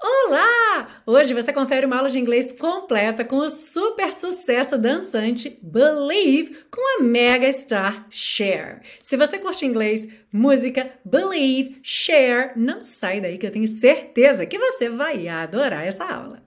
Olá! 0.00 0.88
Hoje 1.06 1.32
você 1.34 1.52
confere 1.52 1.86
uma 1.86 1.96
aula 1.96 2.10
de 2.10 2.18
inglês 2.18 2.52
completa 2.52 3.24
com 3.24 3.36
o 3.36 3.50
super 3.50 4.12
sucesso 4.12 4.76
dançante 4.76 5.58
Believe 5.62 6.64
com 6.70 7.00
a 7.00 7.02
mega 7.02 7.50
star 7.52 8.06
Cher. 8.10 8.82
Se 9.00 9.16
você 9.16 9.38
curte 9.38 9.64
inglês, 9.64 10.06
música, 10.32 10.90
Believe, 11.04 11.80
Cher, 11.82 12.52
não 12.56 12.80
sai 12.80 13.20
daí 13.20 13.38
que 13.38 13.46
eu 13.46 13.50
tenho 13.50 13.66
certeza 13.66 14.46
que 14.46 14.58
você 14.58 14.88
vai 14.88 15.26
adorar 15.26 15.86
essa 15.86 16.04
aula. 16.04 16.42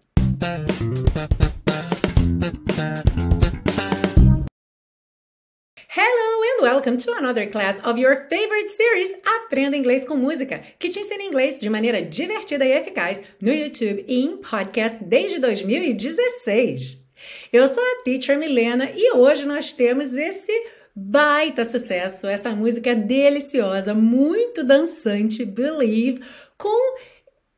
Hello 5.94 6.42
and 6.42 6.64
welcome 6.64 6.96
to 6.96 7.12
another 7.18 7.46
class 7.46 7.82
of 7.82 8.00
your 8.00 8.16
favorite 8.30 8.72
series 8.72 9.14
Aprenda 9.26 9.76
Inglês 9.76 10.06
com 10.06 10.16
Música, 10.16 10.62
que 10.80 10.88
te 10.88 11.02
ensina 11.02 11.22
inglês 11.22 11.60
de 11.60 11.70
maneira 11.70 12.02
divertida 12.02 12.66
e 12.66 12.72
eficaz 12.72 13.22
no 13.42 13.52
YouTube 13.52 14.06
e 14.08 14.24
em 14.24 14.38
podcast 14.38 15.04
desde 15.04 15.38
2016. 15.40 16.98
Eu 17.52 17.68
sou 17.68 17.84
a 17.84 18.04
Teacher 18.06 18.40
Milena 18.40 18.90
e 18.96 19.12
hoje 19.18 19.46
nós 19.46 19.74
temos 19.74 20.16
esse 20.16 20.54
baita 20.96 21.66
sucesso, 21.66 22.26
essa 22.26 22.52
música 22.52 22.96
deliciosa, 22.96 23.94
muito 23.94 24.64
dançante, 24.64 25.44
Believe, 25.44 26.22
com 26.58 26.96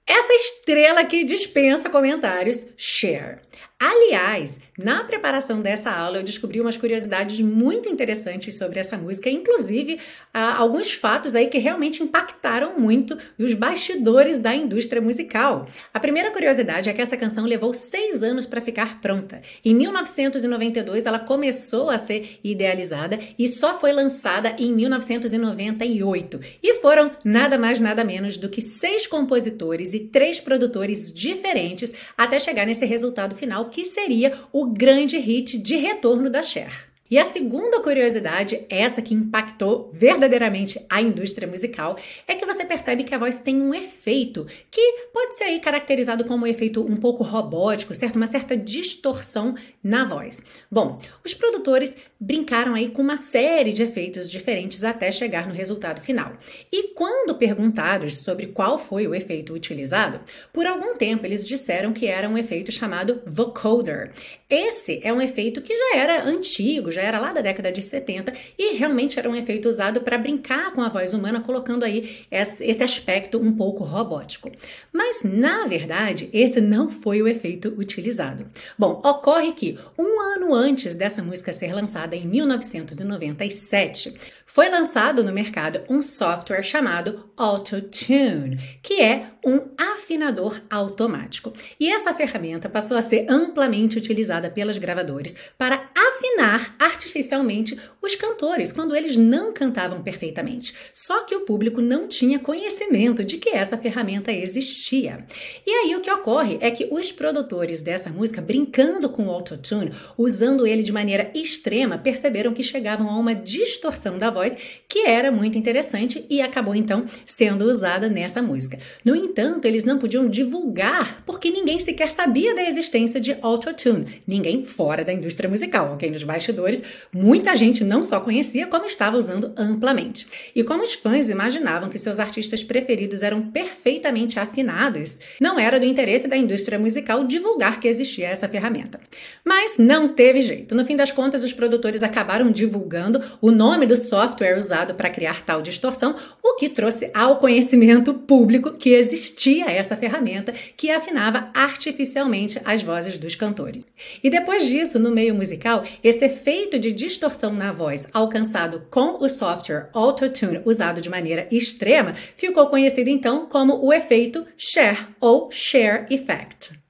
essa 0.08 0.34
estrela 0.34 1.06
que 1.06 1.24
dispensa 1.24 1.88
comentários, 1.88 2.66
Cher. 2.76 3.43
Aliás, 3.86 4.62
na 4.78 5.04
preparação 5.04 5.60
dessa 5.60 5.92
aula 5.92 6.20
eu 6.20 6.24
descobri 6.24 6.62
umas 6.62 6.78
curiosidades 6.78 7.42
muito 7.42 7.90
interessantes 7.90 8.58
sobre 8.58 8.80
essa 8.80 8.98
música, 8.98 9.30
inclusive 9.30 10.00
ah, 10.34 10.56
alguns 10.56 10.94
fatos 10.94 11.36
aí 11.36 11.48
que 11.48 11.58
realmente 11.58 12.02
impactaram 12.02 12.80
muito 12.80 13.18
os 13.38 13.54
bastidores 13.54 14.40
da 14.40 14.56
indústria 14.56 15.02
musical. 15.02 15.68
A 15.94 16.00
primeira 16.00 16.32
curiosidade 16.32 16.90
é 16.90 16.94
que 16.94 17.02
essa 17.02 17.18
canção 17.18 17.46
levou 17.46 17.74
seis 17.74 18.24
anos 18.24 18.46
para 18.46 18.62
ficar 18.62 19.02
pronta. 19.02 19.42
Em 19.66 19.76
1992 19.76 21.06
ela 21.06 21.20
começou 21.20 21.90
a 21.90 21.98
ser 21.98 22.40
idealizada 22.42 23.20
e 23.38 23.50
só 23.50 23.78
foi 23.78 23.92
lançada 23.92 24.56
em 24.58 24.72
1998. 24.72 26.40
E 26.64 26.76
foram 26.76 27.12
nada 27.26 27.58
mais 27.58 27.82
nada 27.82 28.06
menos 28.06 28.38
do 28.38 28.48
que 28.48 28.62
seis 28.62 29.06
compositores 29.06 29.94
e 29.94 30.00
três 30.00 30.40
produtores 30.40 31.12
diferentes 31.12 31.94
até 32.18 32.40
chegar 32.40 32.66
nesse 32.66 32.86
resultado 32.86 33.36
final 33.36 33.73
que 33.74 33.84
seria 33.84 34.40
o 34.52 34.68
grande 34.68 35.18
hit 35.18 35.58
de 35.58 35.76
retorno 35.76 36.30
da 36.30 36.44
Cher. 36.44 36.93
E 37.12 37.20
a 37.20 37.26
segunda 37.26 37.82
curiosidade, 37.82 38.66
essa 38.70 39.02
que 39.02 39.14
impactou 39.14 39.92
verdadeiramente 39.94 40.84
a 40.90 41.02
indústria 41.02 41.48
musical, 41.48 41.98
é 42.28 42.34
que 42.34 42.46
você 42.46 42.66
percebe 42.66 43.04
que 43.04 43.14
a 43.14 43.18
voz 43.18 43.42
tem 43.42 43.62
um 43.62 43.74
efeito 43.74 44.48
que 44.72 44.82
pode 45.14 45.36
ser 45.36 45.44
aí 45.44 45.60
caracterizado 45.60 46.24
como 46.24 46.46
um 46.46 46.48
efeito 46.48 46.82
um 46.82 46.96
pouco 46.96 47.24
robótico, 47.24 47.94
certo? 47.94 48.16
Uma 48.16 48.26
certa 48.26 48.56
distorção 48.56 49.54
na 49.84 50.06
voz. 50.06 50.42
Bom, 50.72 50.98
os 51.24 51.34
produtores 51.34 51.96
brincaram 52.20 52.74
aí 52.74 52.90
com 52.90 53.02
uma 53.02 53.18
série 53.18 53.74
de 53.74 53.84
efeitos 53.84 54.30
diferentes 54.30 54.84
até 54.84 55.12
chegar 55.12 55.48
no 55.48 55.54
resultado 55.54 56.00
final. 56.00 56.34
E 56.72 56.94
quando 56.96 57.36
perguntados 57.36 58.18
sobre 58.18 58.48
qual 58.48 58.80
foi 58.80 59.08
o 59.08 59.14
efeito 59.14 59.54
utilizado, 59.54 60.22
por 60.54 60.66
algum 60.66 60.96
tempo 60.96 61.26
eles 61.26 61.46
disseram 61.46 61.92
que 61.92 62.08
era 62.08 62.30
um 62.30 62.38
efeito 62.38 62.72
chamado 62.72 63.22
vocoder. 63.26 64.12
Esse 64.50 65.02
é 65.04 65.12
um 65.12 65.22
efeito 65.22 65.62
que 65.62 65.76
já 65.76 65.98
era 65.98 66.24
antigo, 66.24 66.90
já 66.90 67.03
era 67.04 67.20
lá 67.20 67.32
da 67.32 67.42
década 67.42 67.72
de 67.72 67.82
70 67.82 68.34
e 68.58 68.76
realmente 68.76 69.20
era 69.20 69.30
um 69.30 69.36
efeito 69.36 69.70
usado 69.70 70.02
para 70.02 70.18
brincar 70.18 70.72
com 70.74 70.82
a 70.82 70.90
voz 70.90 71.14
humana, 71.14 71.42
colocando 71.42 71.84
aí 71.84 72.26
esse 72.32 72.84
aspecto 72.84 73.40
um 73.40 73.54
pouco 73.54 73.84
robótico. 73.84 74.52
Mas 74.92 75.24
na 75.24 75.68
verdade, 75.68 76.30
esse 76.34 76.62
não 76.62 76.90
foi 76.90 77.22
o 77.22 77.28
efeito 77.28 77.74
utilizado. 77.78 78.48
Bom, 78.78 79.02
ocorre 79.04 79.52
que 79.54 79.78
um 79.98 80.20
ano 80.20 80.54
antes 80.54 80.96
dessa 80.96 81.22
música 81.22 81.54
ser 81.54 81.74
lançada, 81.74 82.16
em 82.16 82.26
1997, 82.28 84.14
foi 84.46 84.70
lançado 84.70 85.24
no 85.24 85.34
mercado 85.34 85.82
um 85.90 86.02
software 86.02 86.62
chamado 86.62 87.30
Auto-Tune, 87.36 88.58
que 88.84 89.02
é 89.02 89.32
um 89.46 89.70
afinador 89.78 90.62
automático. 90.70 91.52
E 91.80 91.92
essa 91.92 92.14
ferramenta 92.14 92.70
passou 92.70 92.96
a 92.96 93.02
ser 93.02 93.26
amplamente 93.30 93.98
utilizada 93.98 94.50
pelos 94.50 94.78
gravadores 94.78 95.36
para 95.58 95.90
afinar 95.96 96.76
artificialmente 96.84 97.80
os 98.02 98.16
cantores 98.16 98.72
quando 98.72 98.96
eles 98.96 99.16
não 99.16 99.54
cantavam 99.54 100.04
perfeitamente. 100.04 100.74
Só 100.92 101.22
que 101.22 101.36
o 101.36 101.42
público 101.42 101.82
não 101.82 102.08
tinha 102.08 102.40
conhecimento 102.40 103.24
de 103.24 103.38
que 103.38 103.50
essa 103.50 103.78
ferramenta 103.78 104.32
existia. 104.32 105.26
E 105.66 105.72
aí 105.72 105.96
o 105.96 106.02
que 106.02 106.12
ocorre 106.12 106.58
é 106.60 106.70
que 106.70 106.88
os 106.92 107.12
produtores 107.12 107.82
dessa 107.82 108.10
música, 108.10 108.42
brincando 108.42 109.10
com 109.10 109.28
o 109.28 109.32
autotune, 109.32 109.92
usando 110.18 110.68
ele 110.68 110.84
de 110.84 110.92
maneira 110.92 111.32
extrema, 111.34 111.98
perceberam 111.98 112.54
que 112.54 112.64
chegavam 112.64 113.10
a 113.10 113.18
uma 113.18 113.34
distorção 113.34 114.18
da 114.18 114.30
voz 114.30 114.58
que 114.88 115.08
era 115.08 115.32
muito 115.32 115.58
interessante 115.58 116.26
e 116.30 116.42
acabou 116.42 116.76
então 116.76 117.06
sendo 117.26 117.66
usada 117.66 118.10
nessa 118.10 118.42
música. 118.42 118.78
No 119.04 119.16
entanto, 119.16 119.66
eles 119.66 119.84
não 119.84 119.98
podiam 119.98 120.28
divulgar 120.28 121.24
porque 121.26 121.50
ninguém 121.50 121.80
sequer 121.80 122.10
sabia 122.10 122.54
da 122.54 122.64
existência 122.64 123.20
de 123.20 123.36
autotune, 123.42 124.22
ninguém 124.28 124.64
fora 124.64 125.04
da 125.04 125.14
indústria 125.14 125.50
musical, 125.50 125.94
ok? 125.94 126.10
Nos 126.12 126.24
bastidores, 126.24 126.73
muita 127.12 127.56
gente 127.56 127.84
não 127.84 128.04
só 128.04 128.20
conhecia, 128.20 128.68
como 128.68 128.86
estava 128.86 129.18
usando 129.18 129.52
amplamente. 129.58 130.26
E 130.56 130.64
como 130.64 130.82
os 130.84 130.94
fãs 130.94 131.30
imaginavam 131.30 131.90
que 131.90 132.00
seus 132.00 132.20
artistas 132.20 132.64
preferidos 132.64 133.22
eram 133.22 133.52
perfeitamente 133.52 134.40
afinados, 134.40 135.20
não 135.40 135.60
era 135.60 135.80
do 135.80 135.86
interesse 135.86 136.28
da 136.28 136.38
indústria 136.38 136.80
musical 136.80 137.24
divulgar 137.24 137.80
que 137.80 137.88
existia 137.88 138.28
essa 138.28 138.48
ferramenta. 138.48 139.00
Mas 139.44 139.78
não 139.78 140.08
teve 140.08 140.42
jeito. 140.42 140.74
No 140.74 140.86
fim 140.86 140.96
das 140.96 141.12
contas, 141.12 141.44
os 141.44 141.54
produtores 141.54 142.02
acabaram 142.02 142.52
divulgando 142.52 143.22
o 143.42 143.52
nome 143.52 143.86
do 143.86 143.98
software 143.98 144.56
usado 144.56 144.96
para 144.96 145.10
criar 145.10 145.44
tal 145.44 145.62
distorção, 145.62 146.16
o 146.42 146.56
que 146.56 146.70
trouxe 146.70 147.12
ao 147.14 147.38
conhecimento 147.38 148.14
público 148.14 148.74
que 148.74 148.94
existia 148.94 149.70
essa 149.70 149.96
ferramenta 149.96 150.54
que 150.78 150.90
afinava 150.90 151.50
artificialmente 151.54 152.60
as 152.64 152.82
vozes 152.82 153.18
dos 153.18 153.36
cantores. 153.36 153.86
E 154.24 154.30
depois 154.30 154.66
disso, 154.66 155.00
no 155.00 155.12
meio 155.12 155.36
musical, 155.36 155.84
esse 156.04 156.26
efeito 156.26 156.63
de 156.80 156.92
distorção 156.92 157.54
na 157.54 157.72
voz 157.72 158.08
alcançado 158.14 158.88
com 158.90 159.24
o 159.24 159.30
software 159.30 159.90
Autotune 159.94 160.62
usado 160.66 161.00
de 161.00 161.10
maneira 161.10 161.48
extrema 161.52 162.14
ficou 162.14 162.68
conhecido 162.68 163.10
então 163.10 163.46
como 163.48 163.86
o 163.86 163.94
efeito 163.94 164.46
Cher 164.58 165.08
ou 165.20 165.52
Cher 165.52 166.06
Effect. 166.10 166.83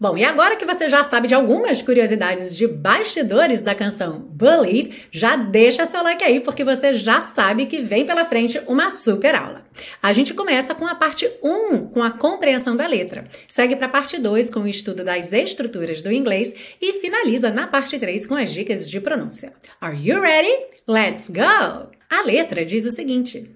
Bom, 0.00 0.16
e 0.16 0.22
agora 0.22 0.54
que 0.54 0.64
você 0.64 0.88
já 0.88 1.02
sabe 1.02 1.26
de 1.26 1.34
algumas 1.34 1.82
curiosidades 1.82 2.56
de 2.56 2.68
bastidores 2.68 3.60
da 3.60 3.74
canção 3.74 4.20
Believe, 4.20 5.08
já 5.10 5.34
deixa 5.34 5.86
seu 5.86 6.04
like 6.04 6.22
aí, 6.22 6.38
porque 6.38 6.62
você 6.62 6.94
já 6.94 7.18
sabe 7.18 7.66
que 7.66 7.80
vem 7.80 8.06
pela 8.06 8.24
frente 8.24 8.60
uma 8.68 8.90
super 8.90 9.34
aula. 9.34 9.66
A 10.00 10.12
gente 10.12 10.34
começa 10.34 10.72
com 10.72 10.86
a 10.86 10.94
parte 10.94 11.28
1, 11.42 11.88
com 11.88 12.00
a 12.00 12.12
compreensão 12.12 12.76
da 12.76 12.86
letra, 12.86 13.26
segue 13.48 13.74
para 13.74 13.86
a 13.86 13.90
parte 13.90 14.20
2 14.20 14.50
com 14.50 14.60
o 14.60 14.68
estudo 14.68 15.02
das 15.02 15.32
estruturas 15.32 16.00
do 16.00 16.12
inglês 16.12 16.54
e 16.80 16.92
finaliza 17.00 17.50
na 17.50 17.66
parte 17.66 17.98
3 17.98 18.24
com 18.24 18.36
as 18.36 18.52
dicas 18.52 18.88
de 18.88 19.00
pronúncia. 19.00 19.52
Are 19.80 19.98
you 20.00 20.20
ready? 20.20 20.64
Let's 20.86 21.28
go! 21.28 21.90
A 22.08 22.22
letra 22.24 22.64
diz 22.64 22.86
o 22.86 22.92
seguinte: 22.92 23.50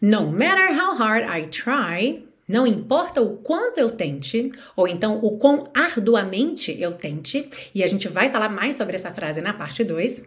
No 0.00 0.26
matter 0.32 0.72
how 0.72 0.96
hard 0.96 1.24
I 1.24 1.46
try, 1.46 2.27
não 2.48 2.66
importa 2.66 3.20
o 3.20 3.36
quanto 3.36 3.78
eu 3.78 3.90
tente, 3.90 4.50
ou 4.74 4.88
então 4.88 5.18
o 5.22 5.36
quão 5.36 5.70
arduamente 5.74 6.74
eu 6.80 6.92
tente, 6.92 7.48
e 7.74 7.84
a 7.84 7.86
gente 7.86 8.08
vai 8.08 8.30
falar 8.30 8.48
mais 8.48 8.76
sobre 8.76 8.96
essa 8.96 9.12
frase 9.12 9.42
na 9.42 9.52
parte 9.52 9.84
2. 9.84 10.22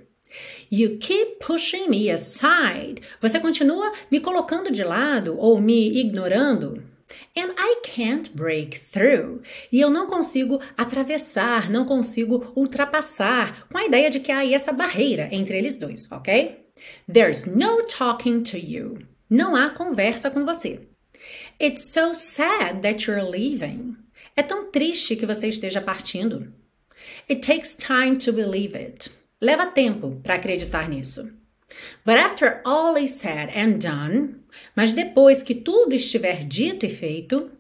You 0.72 0.98
keep 0.98 1.46
pushing 1.46 1.90
me 1.90 2.10
aside. 2.10 3.02
Você 3.20 3.40
continua 3.40 3.92
me 4.10 4.20
colocando 4.20 4.72
de 4.72 4.84
lado 4.84 5.36
ou 5.38 5.60
me 5.60 6.00
ignorando. 6.00 6.82
And 7.36 7.54
I 7.58 7.82
can't 7.84 8.32
break 8.34 8.80
through. 8.80 9.42
E 9.72 9.82
eu 9.82 9.90
não 9.90 10.08
consigo 10.08 10.62
atravessar, 10.78 11.70
não 11.70 11.86
consigo 11.86 12.54
ultrapassar, 12.56 13.68
com 13.68 13.78
a 13.78 13.86
ideia 13.86 14.10
de 14.10 14.20
que 14.20 14.32
há 14.32 14.40
aí 14.40 14.54
essa 14.54 14.72
barreira 14.72 15.28
entre 15.32 15.58
eles 15.58 15.76
dois, 15.76 16.10
ok? 16.10 16.66
There's 17.12 17.46
no 17.46 17.84
talking 17.84 18.42
to 18.44 18.58
you. 18.58 19.00
Não 19.30 19.56
há 19.56 19.70
conversa 19.70 20.32
com 20.32 20.46
você. 20.46 20.91
It's 21.60 21.92
so 21.92 22.14
sad 22.14 22.82
that 22.82 23.10
you're 23.10 23.24
leaving. 23.24 23.98
É 24.36 24.44
tão 24.44 24.72
triste 24.72 25.16
que 25.16 25.26
você 25.26 25.48
esteja 25.48 25.82
partindo. 25.82 26.54
It 27.30 27.42
takes 27.42 27.76
time 27.76 28.18
to 28.18 28.32
believe 28.32 28.78
it. 28.78 29.10
Leva 29.42 29.66
tempo 29.68 30.20
para 30.24 30.36
acreditar 30.36 30.88
nisso. 30.88 31.32
But 32.06 32.18
after 32.18 32.62
all 32.66 32.98
is 32.98 33.12
said 33.12 33.50
and 33.56 33.80
done, 33.80 34.36
mas 34.76 34.92
depois 34.92 35.42
que 35.42 35.56
tudo 35.56 35.96
estiver 35.96 36.44
dito 36.44 36.86
e 36.86 36.90
feito, 36.90 37.52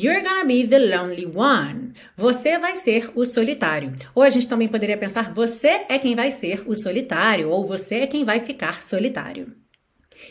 You're 0.00 0.22
gonna 0.22 0.44
be 0.44 0.64
the 0.64 0.78
lonely 0.78 1.26
one. 1.26 1.92
Você 2.14 2.56
vai 2.56 2.76
ser 2.76 3.10
o 3.16 3.24
solitário. 3.24 3.92
Ou 4.14 4.22
a 4.22 4.30
gente 4.30 4.46
também 4.46 4.68
poderia 4.68 4.96
pensar: 4.96 5.32
você 5.32 5.84
é 5.88 5.98
quem 5.98 6.14
vai 6.14 6.30
ser 6.30 6.62
o 6.68 6.74
solitário, 6.76 7.50
ou 7.50 7.66
você 7.66 7.96
é 7.96 8.06
quem 8.06 8.24
vai 8.24 8.38
ficar 8.38 8.80
solitário. 8.80 9.52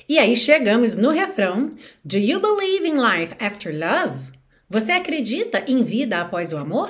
E 0.09 0.17
aí 0.17 0.35
chegamos 0.35 0.95
no 0.95 1.09
refrão: 1.09 1.69
Do 2.05 2.17
you 2.17 2.39
believe 2.39 2.87
in 2.87 2.95
life 2.95 3.35
after 3.39 3.73
love? 3.73 4.17
Você 4.69 4.91
acredita 4.93 5.63
em 5.67 5.83
vida 5.83 6.21
após 6.21 6.53
o 6.53 6.57
amor? 6.57 6.89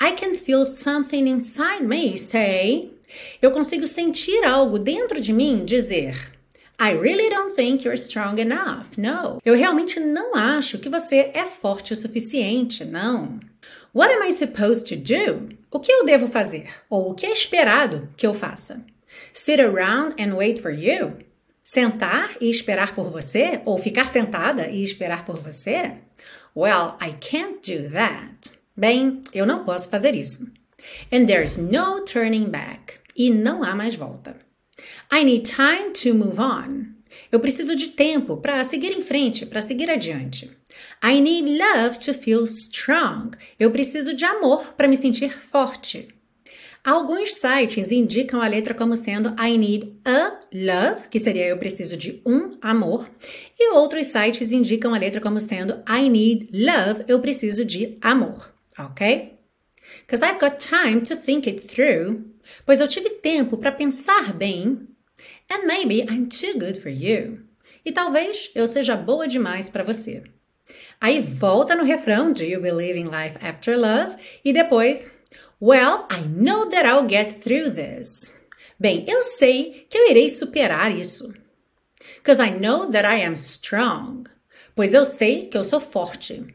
I 0.00 0.12
can 0.12 0.34
feel 0.34 0.66
something 0.66 1.28
inside 1.28 1.84
me 1.84 2.18
say. 2.18 2.92
Eu 3.40 3.52
consigo 3.52 3.86
sentir 3.86 4.44
algo 4.44 4.78
dentro 4.78 5.20
de 5.20 5.32
mim 5.32 5.64
dizer. 5.64 6.32
I 6.80 6.94
really 6.94 7.28
don't 7.28 7.54
think 7.54 7.84
you're 7.84 7.94
strong 7.94 8.40
enough. 8.40 8.96
No. 8.96 9.40
Eu 9.44 9.54
realmente 9.54 10.00
não 10.00 10.34
acho 10.34 10.78
que 10.78 10.88
você 10.88 11.30
é 11.32 11.44
forte 11.44 11.92
o 11.92 11.96
suficiente. 11.96 12.84
Não. 12.84 13.38
What 13.94 14.12
am 14.14 14.26
I 14.26 14.32
supposed 14.32 14.88
to 14.88 14.96
do? 14.96 15.56
O 15.70 15.78
que 15.78 15.92
eu 15.92 16.04
devo 16.04 16.26
fazer? 16.26 16.68
Ou 16.88 17.10
o 17.10 17.14
que 17.14 17.26
é 17.26 17.30
esperado 17.30 18.08
que 18.16 18.26
eu 18.26 18.34
faça? 18.34 18.84
Sit 19.32 19.60
around 19.60 20.20
and 20.20 20.34
wait 20.34 20.60
for 20.60 20.72
you? 20.72 21.18
Sentar 21.72 22.36
e 22.40 22.50
esperar 22.50 22.96
por 22.96 23.08
você? 23.08 23.60
Ou 23.64 23.78
ficar 23.78 24.08
sentada 24.08 24.66
e 24.66 24.82
esperar 24.82 25.24
por 25.24 25.36
você? 25.36 25.98
Well, 26.56 26.96
I 27.00 27.14
can't 27.20 27.60
do 27.60 27.88
that. 27.90 28.50
Bem, 28.76 29.22
eu 29.32 29.46
não 29.46 29.64
posso 29.64 29.88
fazer 29.88 30.16
isso. 30.16 30.50
And 31.12 31.26
there's 31.26 31.58
no 31.58 32.00
turning 32.00 32.46
back. 32.46 32.94
E 33.16 33.30
não 33.30 33.62
há 33.62 33.76
mais 33.76 33.94
volta. 33.94 34.36
I 35.12 35.22
need 35.22 35.48
time 35.48 35.92
to 35.92 36.12
move 36.12 36.40
on. 36.40 36.86
Eu 37.30 37.38
preciso 37.38 37.76
de 37.76 37.90
tempo 37.90 38.38
para 38.38 38.64
seguir 38.64 38.90
em 38.90 39.00
frente, 39.00 39.46
para 39.46 39.60
seguir 39.60 39.88
adiante. 39.88 40.50
I 41.00 41.20
need 41.20 41.56
love 41.56 42.00
to 42.00 42.12
feel 42.12 42.42
strong. 42.46 43.36
Eu 43.60 43.70
preciso 43.70 44.12
de 44.12 44.24
amor 44.24 44.72
para 44.72 44.88
me 44.88 44.96
sentir 44.96 45.30
forte. 45.30 46.08
Alguns 46.82 47.34
sites 47.34 47.92
indicam 47.92 48.40
a 48.40 48.48
letra 48.48 48.72
como 48.72 48.96
sendo 48.96 49.34
I 49.38 49.58
need 49.58 50.00
a 50.02 50.40
love, 50.52 51.08
que 51.10 51.20
seria 51.20 51.46
eu 51.46 51.58
preciso 51.58 51.94
de 51.94 52.22
um 52.24 52.56
amor, 52.62 53.10
e 53.58 53.72
outros 53.72 54.06
sites 54.06 54.50
indicam 54.50 54.94
a 54.94 54.98
letra 54.98 55.20
como 55.20 55.38
sendo 55.38 55.82
I 55.86 56.08
need 56.08 56.48
love, 56.52 57.04
eu 57.06 57.20
preciso 57.20 57.66
de 57.66 57.98
amor, 58.00 58.54
ok? 58.78 59.38
Because 60.06 60.24
I've 60.24 60.40
got 60.40 60.58
time 60.58 61.02
to 61.02 61.16
think 61.16 61.48
it 61.50 61.66
through, 61.66 62.24
pois 62.64 62.80
eu 62.80 62.88
tive 62.88 63.10
tempo 63.10 63.58
para 63.58 63.72
pensar 63.72 64.32
bem, 64.32 64.88
and 65.50 65.66
maybe 65.66 66.00
I'm 66.10 66.28
too 66.28 66.58
good 66.58 66.80
for 66.80 66.90
you. 66.90 67.40
E 67.84 67.92
talvez 67.92 68.50
eu 68.54 68.66
seja 68.66 68.96
boa 68.96 69.28
demais 69.28 69.68
para 69.68 69.84
você. 69.84 70.22
Aí 70.98 71.20
volta 71.20 71.74
no 71.74 71.84
refrão 71.84 72.32
Do 72.32 72.42
you 72.42 72.60
believe 72.60 72.98
in 72.98 73.04
life 73.04 73.36
after 73.42 73.78
love? 73.78 74.16
E 74.44 74.52
depois 74.52 75.10
Well, 75.62 76.06
I 76.08 76.22
know 76.22 76.70
that 76.70 76.86
I'll 76.86 77.06
get 77.06 77.42
through 77.42 77.72
this. 77.74 78.34
Bem, 78.78 79.04
eu 79.06 79.22
sei 79.22 79.86
que 79.90 79.98
eu 79.98 80.10
irei 80.10 80.30
superar 80.30 80.90
isso. 80.90 81.34
Because 82.16 82.40
I 82.40 82.50
know 82.50 82.90
that 82.90 83.06
I 83.06 83.22
am 83.22 83.34
strong. 83.34 84.24
Pois 84.74 84.94
eu 84.94 85.04
sei 85.04 85.48
que 85.48 85.58
eu 85.58 85.64
sou 85.64 85.78
forte. 85.78 86.46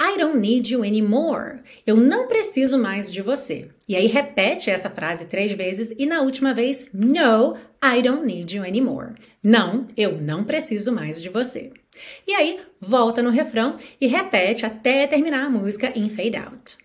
I 0.00 0.16
don't 0.16 0.38
need 0.38 0.72
you 0.72 0.82
anymore. 0.82 1.60
Eu 1.86 1.94
não 1.96 2.26
preciso 2.26 2.78
mais 2.78 3.12
de 3.12 3.20
você. 3.20 3.68
E 3.86 3.94
aí 3.94 4.06
repete 4.06 4.70
essa 4.70 4.88
frase 4.88 5.26
três 5.26 5.52
vezes 5.52 5.94
e 5.98 6.06
na 6.06 6.22
última 6.22 6.54
vez, 6.54 6.86
no, 6.90 7.58
I 7.84 8.00
don't 8.00 8.24
need 8.24 8.56
you 8.56 8.64
anymore. 8.64 9.14
Não, 9.42 9.86
eu 9.94 10.18
não 10.18 10.42
preciso 10.44 10.90
mais 10.90 11.20
de 11.20 11.28
você. 11.28 11.70
E 12.26 12.32
aí 12.32 12.60
volta 12.80 13.22
no 13.22 13.28
refrão 13.28 13.76
e 14.00 14.06
repete 14.06 14.64
até 14.64 15.06
terminar 15.06 15.44
a 15.44 15.50
música 15.50 15.92
em 15.94 16.08
fade 16.08 16.36
out. 16.36 16.81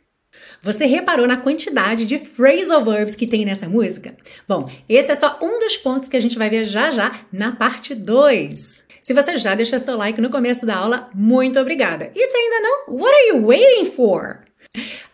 Você 0.62 0.86
reparou 0.86 1.28
na 1.28 1.38
quantidade 1.38 2.06
de 2.06 2.18
phrasal 2.18 2.84
verbs 2.84 3.16
que 3.16 3.28
tem 3.28 3.46
nessa 3.46 3.68
música? 3.68 4.16
Bom, 4.48 4.70
esse 4.88 5.12
é 5.12 5.16
só 5.16 5.40
um 5.42 5.60
dos 5.60 5.78
pontos 5.78 6.10
que 6.10 6.18
a 6.18 6.20
gente 6.20 6.38
vai 6.38 6.50
ver 6.50 6.66
já 6.66 6.90
já 6.90 7.12
na 7.32 7.56
parte 7.56 7.94
2. 7.94 8.84
Se 9.02 9.14
você 9.14 9.38
já 9.38 9.56
deixou 9.56 9.80
seu 9.80 9.96
like 9.96 10.20
no 10.20 10.30
começo 10.30 10.66
da 10.66 10.76
aula, 10.76 11.10
muito 11.14 11.58
obrigada. 11.60 12.12
E 12.14 12.28
se 12.28 12.36
ainda 12.36 12.60
não, 12.60 12.96
what 12.96 13.14
are 13.14 13.28
you 13.30 13.46
waiting 13.46 13.86
for? 13.86 14.47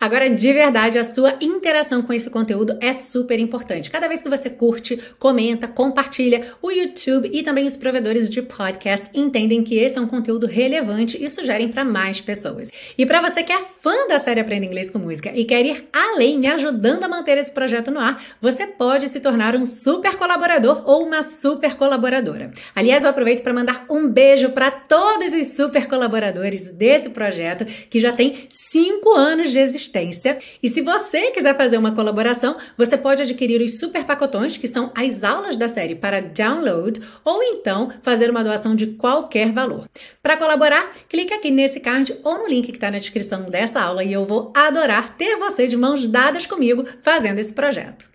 Agora, 0.00 0.28
de 0.28 0.52
verdade, 0.52 0.98
a 0.98 1.04
sua 1.04 1.36
interação 1.40 2.02
com 2.02 2.12
esse 2.12 2.28
conteúdo 2.30 2.76
é 2.80 2.92
super 2.92 3.38
importante. 3.38 3.90
Cada 3.90 4.08
vez 4.08 4.22
que 4.22 4.28
você 4.28 4.50
curte, 4.50 4.98
comenta, 5.18 5.66
compartilha, 5.66 6.42
o 6.60 6.70
YouTube 6.70 7.30
e 7.32 7.42
também 7.42 7.66
os 7.66 7.76
provedores 7.76 8.28
de 8.28 8.42
podcast 8.42 9.10
entendem 9.14 9.62
que 9.62 9.76
esse 9.76 9.98
é 9.98 10.00
um 10.00 10.06
conteúdo 10.06 10.46
relevante 10.46 11.22
e 11.22 11.28
sugerem 11.30 11.68
para 11.68 11.84
mais 11.84 12.20
pessoas. 12.20 12.70
E 12.96 13.06
para 13.06 13.20
você 13.20 13.42
que 13.42 13.52
é 13.52 13.62
fã 13.62 14.06
da 14.08 14.18
série 14.18 14.40
Aprenda 14.40 14.66
Inglês 14.66 14.90
com 14.90 14.98
Música 14.98 15.32
e 15.34 15.44
quer 15.44 15.64
ir 15.64 15.88
além, 15.92 16.38
me 16.38 16.46
ajudando 16.46 17.04
a 17.04 17.08
manter 17.08 17.38
esse 17.38 17.52
projeto 17.52 17.90
no 17.90 18.00
ar, 18.00 18.22
você 18.40 18.66
pode 18.66 19.08
se 19.08 19.20
tornar 19.20 19.56
um 19.56 19.64
super 19.64 20.16
colaborador 20.16 20.82
ou 20.84 21.04
uma 21.04 21.22
super 21.22 21.76
colaboradora. 21.76 22.52
Aliás, 22.74 23.04
eu 23.04 23.10
aproveito 23.10 23.42
para 23.42 23.52
mandar 23.52 23.86
um 23.88 24.08
beijo 24.08 24.50
para 24.50 24.70
todos 24.70 25.32
os 25.32 25.48
super 25.48 25.86
colaboradores 25.86 26.70
desse 26.70 27.10
projeto 27.10 27.64
que 27.64 27.98
já 27.98 28.12
tem 28.12 28.46
cinco 28.50 29.12
anos 29.12 29.50
de 29.54 29.60
existência. 29.60 30.38
E 30.62 30.68
se 30.68 30.82
você 30.82 31.30
quiser 31.30 31.56
fazer 31.56 31.78
uma 31.78 31.92
colaboração, 31.92 32.56
você 32.76 32.98
pode 32.98 33.22
adquirir 33.22 33.62
os 33.62 33.78
super 33.78 34.04
pacotões, 34.04 34.58
que 34.58 34.68
são 34.68 34.92
as 34.94 35.24
aulas 35.24 35.56
da 35.56 35.68
série 35.68 35.94
para 35.94 36.20
download, 36.20 37.00
ou 37.24 37.42
então 37.42 37.90
fazer 38.02 38.28
uma 38.28 38.44
doação 38.44 38.74
de 38.74 38.88
qualquer 38.88 39.52
valor. 39.52 39.88
Para 40.22 40.36
colaborar, 40.36 40.92
clique 41.08 41.32
aqui 41.32 41.50
nesse 41.50 41.80
card 41.80 42.14
ou 42.22 42.38
no 42.38 42.46
link 42.46 42.66
que 42.66 42.76
está 42.76 42.90
na 42.90 42.98
descrição 42.98 43.44
dessa 43.44 43.80
aula 43.80 44.04
e 44.04 44.12
eu 44.12 44.26
vou 44.26 44.52
adorar 44.54 45.16
ter 45.16 45.36
você 45.36 45.66
de 45.66 45.76
mãos 45.76 46.06
dadas 46.06 46.44
comigo 46.44 46.84
fazendo 47.02 47.38
esse 47.38 47.52
projeto. 47.52 48.10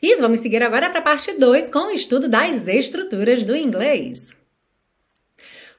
E 0.00 0.16
vamos 0.16 0.40
seguir 0.40 0.62
agora 0.62 0.88
para 0.90 1.00
a 1.00 1.02
parte 1.02 1.32
2 1.32 1.68
com 1.70 1.88
o 1.88 1.90
estudo 1.90 2.28
das 2.28 2.68
estruturas 2.68 3.42
do 3.42 3.56
inglês. 3.56 4.34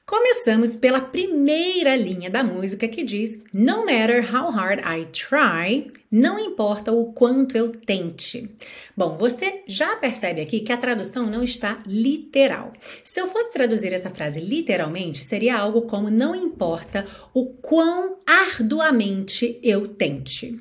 Começamos 0.08 0.76
pela 0.76 1.00
primeira 1.00 1.96
linha 1.96 2.30
da 2.30 2.44
música 2.44 2.86
que 2.86 3.02
diz: 3.02 3.40
No 3.52 3.78
matter 3.78 4.24
how 4.32 4.52
hard 4.52 4.78
I 4.78 5.06
try, 5.06 5.90
não 6.08 6.38
importa 6.38 6.92
o 6.92 7.12
quanto 7.12 7.56
eu 7.56 7.72
tente. 7.72 8.48
Bom, 8.96 9.16
você 9.16 9.64
já 9.66 9.96
percebe 9.96 10.40
aqui 10.40 10.60
que 10.60 10.70
a 10.70 10.76
tradução 10.76 11.26
não 11.26 11.42
está 11.42 11.82
literal. 11.84 12.72
Se 13.02 13.20
eu 13.20 13.26
fosse 13.26 13.50
traduzir 13.50 13.92
essa 13.92 14.08
frase 14.08 14.38
literalmente, 14.38 15.24
seria 15.24 15.58
algo 15.58 15.82
como: 15.82 16.08
Não 16.08 16.36
importa 16.36 17.04
o 17.34 17.46
quão 17.46 18.16
arduamente 18.24 19.58
eu 19.60 19.88
tente. 19.88 20.56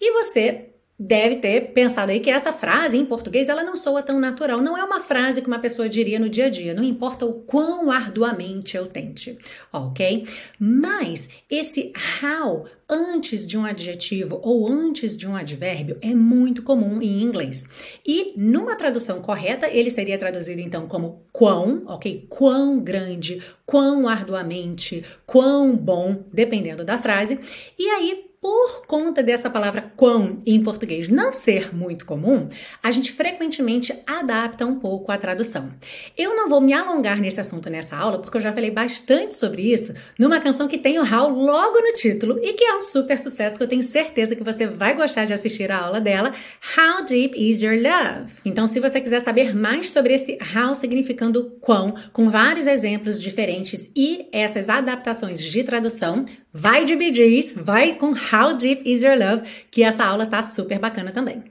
E 0.00 0.12
você 0.12 0.71
deve 1.04 1.36
ter 1.36 1.72
pensado 1.72 2.12
aí 2.12 2.20
que 2.20 2.30
essa 2.30 2.52
frase 2.52 2.96
em 2.96 3.04
português 3.04 3.48
ela 3.48 3.64
não 3.64 3.76
soa 3.76 4.02
tão 4.02 4.20
natural. 4.20 4.60
Não 4.60 4.76
é 4.76 4.84
uma 4.84 5.00
frase 5.00 5.42
que 5.42 5.48
uma 5.48 5.58
pessoa 5.58 5.88
diria 5.88 6.18
no 6.18 6.28
dia 6.28 6.46
a 6.46 6.48
dia, 6.48 6.74
não 6.74 6.84
importa 6.84 7.26
o 7.26 7.34
quão 7.34 7.90
arduamente 7.90 8.76
eu 8.76 8.86
tente, 8.86 9.36
ok? 9.72 10.26
Mas 10.58 11.28
esse 11.50 11.92
how 12.22 12.66
antes 12.88 13.46
de 13.46 13.58
um 13.58 13.64
adjetivo 13.64 14.38
ou 14.42 14.68
antes 14.68 15.16
de 15.16 15.26
um 15.26 15.34
advérbio 15.34 15.96
é 16.00 16.14
muito 16.14 16.62
comum 16.62 17.00
em 17.02 17.22
inglês. 17.22 17.64
E 18.06 18.34
numa 18.36 18.76
tradução 18.76 19.20
correta, 19.20 19.68
ele 19.68 19.90
seria 19.90 20.18
traduzido 20.18 20.60
então 20.60 20.86
como 20.86 21.22
quão, 21.32 21.82
ok? 21.86 22.26
Quão 22.28 22.78
grande, 22.78 23.42
quão 23.66 24.06
arduamente, 24.06 25.04
quão 25.26 25.74
bom, 25.74 26.22
dependendo 26.32 26.84
da 26.84 26.98
frase. 26.98 27.40
E 27.78 27.88
aí, 27.88 28.31
por 28.42 28.84
conta 28.88 29.22
dessa 29.22 29.48
palavra 29.48 29.92
quão 29.96 30.36
em 30.44 30.60
português 30.60 31.08
não 31.08 31.30
ser 31.30 31.72
muito 31.72 32.04
comum, 32.04 32.48
a 32.82 32.90
gente 32.90 33.12
frequentemente 33.12 33.96
adapta 34.04 34.66
um 34.66 34.80
pouco 34.80 35.12
a 35.12 35.16
tradução. 35.16 35.70
Eu 36.18 36.34
não 36.34 36.48
vou 36.48 36.60
me 36.60 36.72
alongar 36.72 37.20
nesse 37.20 37.38
assunto 37.38 37.70
nessa 37.70 37.94
aula, 37.94 38.18
porque 38.18 38.36
eu 38.36 38.40
já 38.40 38.52
falei 38.52 38.72
bastante 38.72 39.36
sobre 39.36 39.62
isso 39.62 39.94
numa 40.18 40.40
canção 40.40 40.66
que 40.66 40.76
tem 40.76 40.98
o 40.98 41.02
how 41.02 41.28
logo 41.28 41.78
no 41.78 41.92
título 41.92 42.36
e 42.42 42.52
que 42.54 42.64
é 42.64 42.74
um 42.74 42.82
super 42.82 43.16
sucesso 43.16 43.56
que 43.56 43.62
eu 43.62 43.68
tenho 43.68 43.82
certeza 43.84 44.34
que 44.34 44.42
você 44.42 44.66
vai 44.66 44.96
gostar 44.96 45.24
de 45.24 45.32
assistir 45.32 45.70
a 45.70 45.78
aula 45.78 46.00
dela, 46.00 46.32
How 46.76 47.04
Deep 47.04 47.38
Is 47.38 47.62
Your 47.62 47.76
Love? 47.76 48.32
Então, 48.44 48.66
se 48.66 48.80
você 48.80 49.00
quiser 49.00 49.20
saber 49.20 49.54
mais 49.54 49.90
sobre 49.90 50.14
esse 50.14 50.36
how 50.52 50.74
significando 50.74 51.56
quão, 51.60 51.94
com 52.12 52.28
vários 52.28 52.66
exemplos 52.66 53.22
diferentes 53.22 53.88
e 53.94 54.26
essas 54.32 54.68
adaptações 54.68 55.40
de 55.40 55.62
tradução, 55.62 56.24
vai 56.52 56.84
de 56.84 57.12
Gees, 57.12 57.52
vai 57.52 57.94
com 57.94 58.08
How 58.10 58.54
Deep 58.54 58.82
Is 58.84 59.02
Your 59.02 59.16
Love, 59.16 59.48
que 59.70 59.82
essa 59.82 60.04
aula 60.04 60.26
tá 60.26 60.42
super 60.42 60.78
bacana 60.78 61.10
também. 61.10 61.44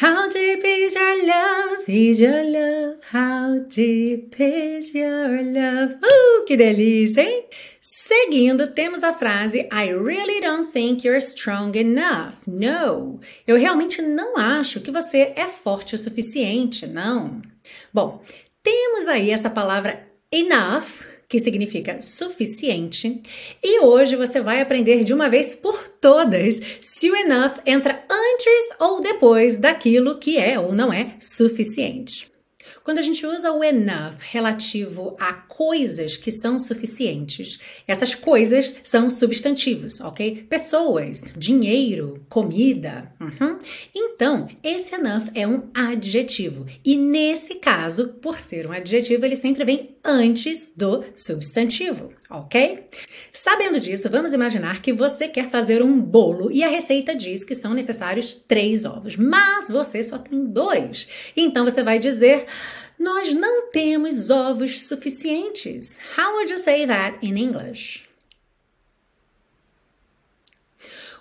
How 0.00 0.28
deep 0.28 0.66
is 0.66 0.94
your 0.94 1.26
love? 1.26 1.84
Is 1.88 2.20
your 2.20 2.44
love? 2.44 2.98
How 3.12 3.60
deep 3.68 4.36
is 4.42 4.94
your 4.94 5.42
love? 5.42 5.98
Uh, 6.02 6.44
que 6.46 6.56
delícia, 6.56 7.22
hein? 7.22 7.44
Seguindo, 7.80 8.68
temos 8.68 9.02
a 9.02 9.12
frase 9.12 9.68
I 9.72 9.92
really 9.92 10.40
don't 10.40 10.70
think 10.72 11.06
you're 11.06 11.18
strong 11.18 11.76
enough. 11.76 12.46
No. 12.46 13.20
Eu 13.46 13.56
realmente 13.56 14.00
não 14.00 14.36
acho 14.36 14.80
que 14.80 14.90
você 14.90 15.32
é 15.36 15.46
forte 15.46 15.94
o 15.94 15.98
suficiente, 15.98 16.86
não. 16.86 17.42
Bom, 17.92 18.22
temos 18.62 19.08
aí 19.08 19.30
essa 19.30 19.50
palavra 19.50 20.06
enough 20.30 21.11
que 21.32 21.38
significa 21.38 22.02
suficiente, 22.02 23.22
e 23.64 23.80
hoje 23.80 24.16
você 24.16 24.38
vai 24.42 24.60
aprender 24.60 25.02
de 25.02 25.14
uma 25.14 25.30
vez 25.30 25.54
por 25.54 25.88
todas 25.88 26.60
se 26.82 27.10
o 27.10 27.16
enough 27.16 27.54
entra 27.64 28.04
antes 28.06 28.76
ou 28.78 29.00
depois 29.00 29.56
daquilo 29.56 30.18
que 30.18 30.36
é 30.36 30.60
ou 30.60 30.74
não 30.74 30.92
é 30.92 31.14
suficiente. 31.18 32.31
Quando 32.84 32.98
a 32.98 33.02
gente 33.02 33.24
usa 33.24 33.52
o 33.52 33.62
enough 33.62 34.16
relativo 34.20 35.16
a 35.20 35.32
coisas 35.32 36.16
que 36.16 36.32
são 36.32 36.58
suficientes, 36.58 37.60
essas 37.86 38.14
coisas 38.14 38.74
são 38.82 39.08
substantivos, 39.08 40.00
ok? 40.00 40.46
Pessoas, 40.48 41.32
dinheiro, 41.36 42.24
comida. 42.28 43.12
Uhum. 43.20 43.58
Então, 43.94 44.48
esse 44.62 44.94
enough 44.94 45.28
é 45.34 45.46
um 45.46 45.68
adjetivo. 45.72 46.66
E 46.84 46.96
nesse 46.96 47.54
caso, 47.56 48.14
por 48.14 48.40
ser 48.40 48.66
um 48.66 48.72
adjetivo, 48.72 49.24
ele 49.24 49.36
sempre 49.36 49.64
vem 49.64 49.96
antes 50.04 50.72
do 50.76 51.04
substantivo, 51.14 52.12
ok? 52.32 52.86
Sabendo 53.32 53.78
disso, 53.78 54.08
vamos 54.10 54.32
imaginar 54.32 54.80
que 54.80 54.92
você 54.92 55.28
quer 55.28 55.48
fazer 55.48 55.82
um 55.82 56.00
bolo 56.00 56.50
e 56.50 56.64
a 56.64 56.68
receita 56.68 57.14
diz 57.14 57.44
que 57.44 57.54
são 57.54 57.74
necessários 57.74 58.34
três 58.34 58.84
ovos, 58.84 59.16
mas 59.16 59.68
você 59.68 60.02
só 60.02 60.18
tem 60.18 60.44
dois. 60.44 61.08
Então 61.36 61.64
você 61.64 61.82
vai 61.82 61.98
dizer. 61.98 62.46
Nós 62.98 63.34
não 63.34 63.68
temos 63.70 64.30
ovos 64.30 64.82
suficientes. 64.82 65.98
How 66.16 66.34
would 66.34 66.52
you 66.52 66.58
say 66.58 66.86
that 66.86 67.18
in 67.20 67.36
English? 67.36 68.06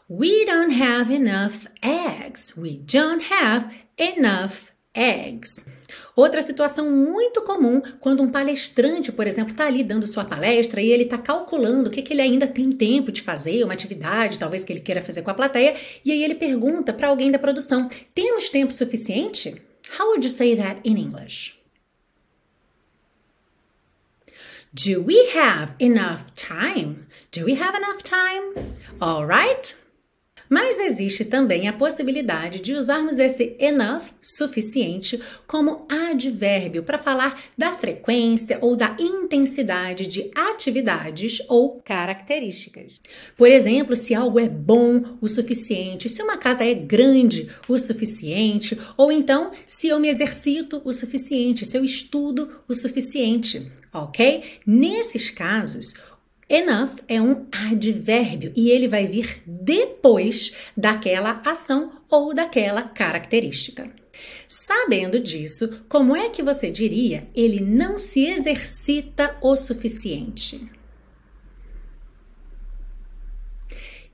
We 0.08 0.46
don't 0.46 0.74
have 0.74 1.10
enough 1.10 1.68
eggs. 1.82 2.56
We 2.56 2.78
don't 2.78 3.24
have 3.32 3.74
enough 3.98 4.72
eggs. 4.94 5.66
Outra 6.16 6.42
situação 6.42 6.90
muito 6.90 7.42
comum 7.42 7.82
quando 8.00 8.22
um 8.22 8.30
palestrante, 8.30 9.12
por 9.12 9.28
exemplo, 9.28 9.52
está 9.52 9.68
ali 9.68 9.84
dando 9.84 10.08
sua 10.08 10.26
palestra 10.26 10.82
e 10.82 10.92
ele 10.92 11.04
está 11.04 11.18
calculando 11.18 11.90
o 11.90 11.92
que, 11.92 12.02
que 12.02 12.14
ele 12.14 12.22
ainda 12.22 12.48
tem 12.48 12.72
tempo 12.72 13.12
de 13.12 13.22
fazer, 13.22 13.64
uma 13.64 13.74
atividade, 13.74 14.40
talvez 14.40 14.64
que 14.64 14.74
ele 14.74 14.80
queira 14.80 15.02
fazer 15.02 15.22
com 15.22 15.32
a 15.32 15.34
plateia, 15.34 15.76
e 16.04 16.12
aí 16.12 16.24
ele 16.24 16.36
pergunta 16.36 16.94
para 16.94 17.08
alguém 17.08 17.32
da 17.32 17.40
produção: 17.40 17.90
temos 18.14 18.50
tempo 18.50 18.72
suficiente? 18.72 19.62
How 20.00 20.08
would 20.08 20.26
you 20.26 20.32
say 20.32 20.56
that 20.56 20.80
in 20.84 20.98
English? 20.98 21.60
Do 24.74 25.04
we 25.04 25.32
have 25.36 25.76
enough 25.80 26.34
time? 26.36 27.08
Do 27.32 27.44
we 27.44 27.56
have 27.62 27.76
enough 27.76 28.04
time? 28.04 28.78
All 29.02 29.26
right. 29.26 29.76
Mas 30.54 30.82
existe 30.82 31.24
também 31.24 31.70
a 31.70 31.72
possibilidade 31.72 32.60
de 32.60 32.74
usarmos 32.74 33.20
esse 33.20 33.56
enough, 33.58 34.04
suficiente, 34.22 35.18
como 35.48 35.88
advérbio 35.88 36.84
para 36.84 36.98
falar 36.98 37.42
da 37.58 37.72
frequência 37.72 38.58
ou 38.60 38.76
da 38.76 38.98
intensidade 39.00 40.06
de 40.06 40.30
atividades 40.36 41.42
ou 41.48 41.80
características. 41.86 43.00
Por 43.38 43.48
exemplo, 43.48 43.96
se 43.96 44.14
algo 44.14 44.42
é 44.42 44.50
bom 44.50 45.02
o 45.22 45.30
suficiente, 45.30 46.10
se 46.10 46.22
uma 46.22 46.36
casa 46.36 46.66
é 46.66 46.74
grande 46.74 47.48
o 47.66 47.78
suficiente, 47.78 48.78
ou 48.98 49.10
então 49.10 49.52
se 49.66 49.88
eu 49.88 50.02
me 50.02 50.10
exercito 50.10 50.82
o 50.84 50.92
suficiente, 50.92 51.66
se 51.66 51.78
eu 51.78 51.86
estudo 51.86 52.60
o 52.68 52.76
suficiente, 52.76 53.72
ok? 53.94 54.44
Nesses 54.66 55.30
casos, 55.30 55.94
Enough 56.54 56.98
é 57.08 57.22
um 57.22 57.48
advérbio 57.50 58.52
e 58.58 58.70
ele 58.70 58.86
vai 58.86 59.08
vir 59.08 59.42
depois 59.46 60.52
daquela 60.76 61.42
ação 61.46 62.02
ou 62.10 62.34
daquela 62.34 62.82
característica. 62.82 63.90
Sabendo 64.50 65.18
disso, 65.18 65.86
como 65.88 66.14
é 66.14 66.28
que 66.28 66.44
você 66.44 66.70
diria 66.70 67.26
ele 67.34 67.62
não 67.62 67.98
se 67.98 68.26
exercita 68.26 69.38
o 69.42 69.56
suficiente? 69.56 70.70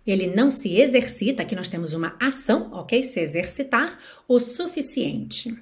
Ele 0.05 0.27
não 0.27 0.51
se 0.51 0.79
exercita, 0.79 1.41
aqui 1.41 1.55
nós 1.55 1.67
temos 1.67 1.93
uma 1.93 2.15
ação, 2.19 2.71
ok? 2.71 3.01
Se 3.01 3.19
exercitar 3.19 3.97
o 4.27 4.39
suficiente. 4.39 5.57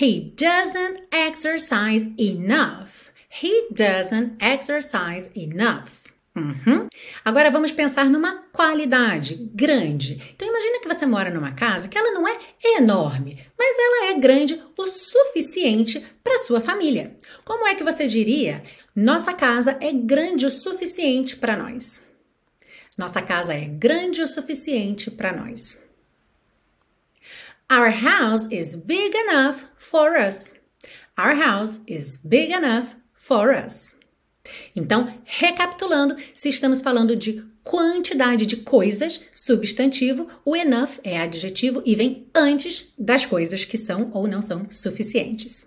He 0.00 0.32
doesn't 0.34 1.02
exercise 1.12 2.10
enough. 2.18 3.14
He 3.42 3.68
doesn't 3.70 4.36
exercise 4.40 5.30
enough. 5.34 6.06
Uhum. 6.36 6.88
Agora 7.24 7.50
vamos 7.50 7.72
pensar 7.72 8.10
numa 8.10 8.44
qualidade 8.52 9.34
grande. 9.54 10.34
Então 10.34 10.46
imagina 10.46 10.80
que 10.80 10.88
você 10.88 11.06
mora 11.06 11.30
numa 11.30 11.52
casa 11.52 11.88
que 11.88 11.96
ela 11.96 12.12
não 12.12 12.28
é 12.28 12.36
enorme, 12.62 13.42
mas 13.58 13.76
ela 13.78 14.06
é 14.10 14.14
grande 14.18 14.62
o 14.76 14.86
suficiente 14.86 16.04
para 16.22 16.38
sua 16.38 16.60
família. 16.60 17.16
Como 17.44 17.66
é 17.66 17.74
que 17.74 17.82
você 17.82 18.06
diria? 18.06 18.62
Nossa 18.94 19.32
casa 19.32 19.78
é 19.80 19.92
grande 19.92 20.44
o 20.44 20.50
suficiente 20.50 21.36
para 21.36 21.56
nós. 21.56 22.06
Nossa 22.98 23.22
casa 23.22 23.54
é 23.54 23.64
grande 23.64 24.20
o 24.22 24.26
suficiente 24.26 25.10
para 25.10 25.32
nós. 25.32 25.82
Our 27.70 27.90
house 27.90 28.46
is 28.50 28.76
big 28.76 29.16
enough 29.16 29.64
for 29.76 30.16
us. 30.16 30.54
Our 31.18 31.34
house 31.34 31.80
is 31.86 32.16
big 32.16 32.52
enough 32.52 32.94
for 33.26 33.52
us. 33.54 33.96
Então, 34.74 35.12
recapitulando, 35.24 36.14
se 36.32 36.48
estamos 36.48 36.80
falando 36.80 37.16
de 37.16 37.44
quantidade 37.64 38.46
de 38.46 38.58
coisas, 38.58 39.20
substantivo, 39.34 40.28
o 40.44 40.54
enough 40.54 41.00
é 41.02 41.18
adjetivo 41.18 41.82
e 41.84 41.96
vem 41.96 42.28
antes 42.32 42.92
das 42.96 43.26
coisas 43.26 43.64
que 43.64 43.76
são 43.76 44.12
ou 44.14 44.28
não 44.28 44.40
são 44.40 44.66
suficientes. 44.70 45.66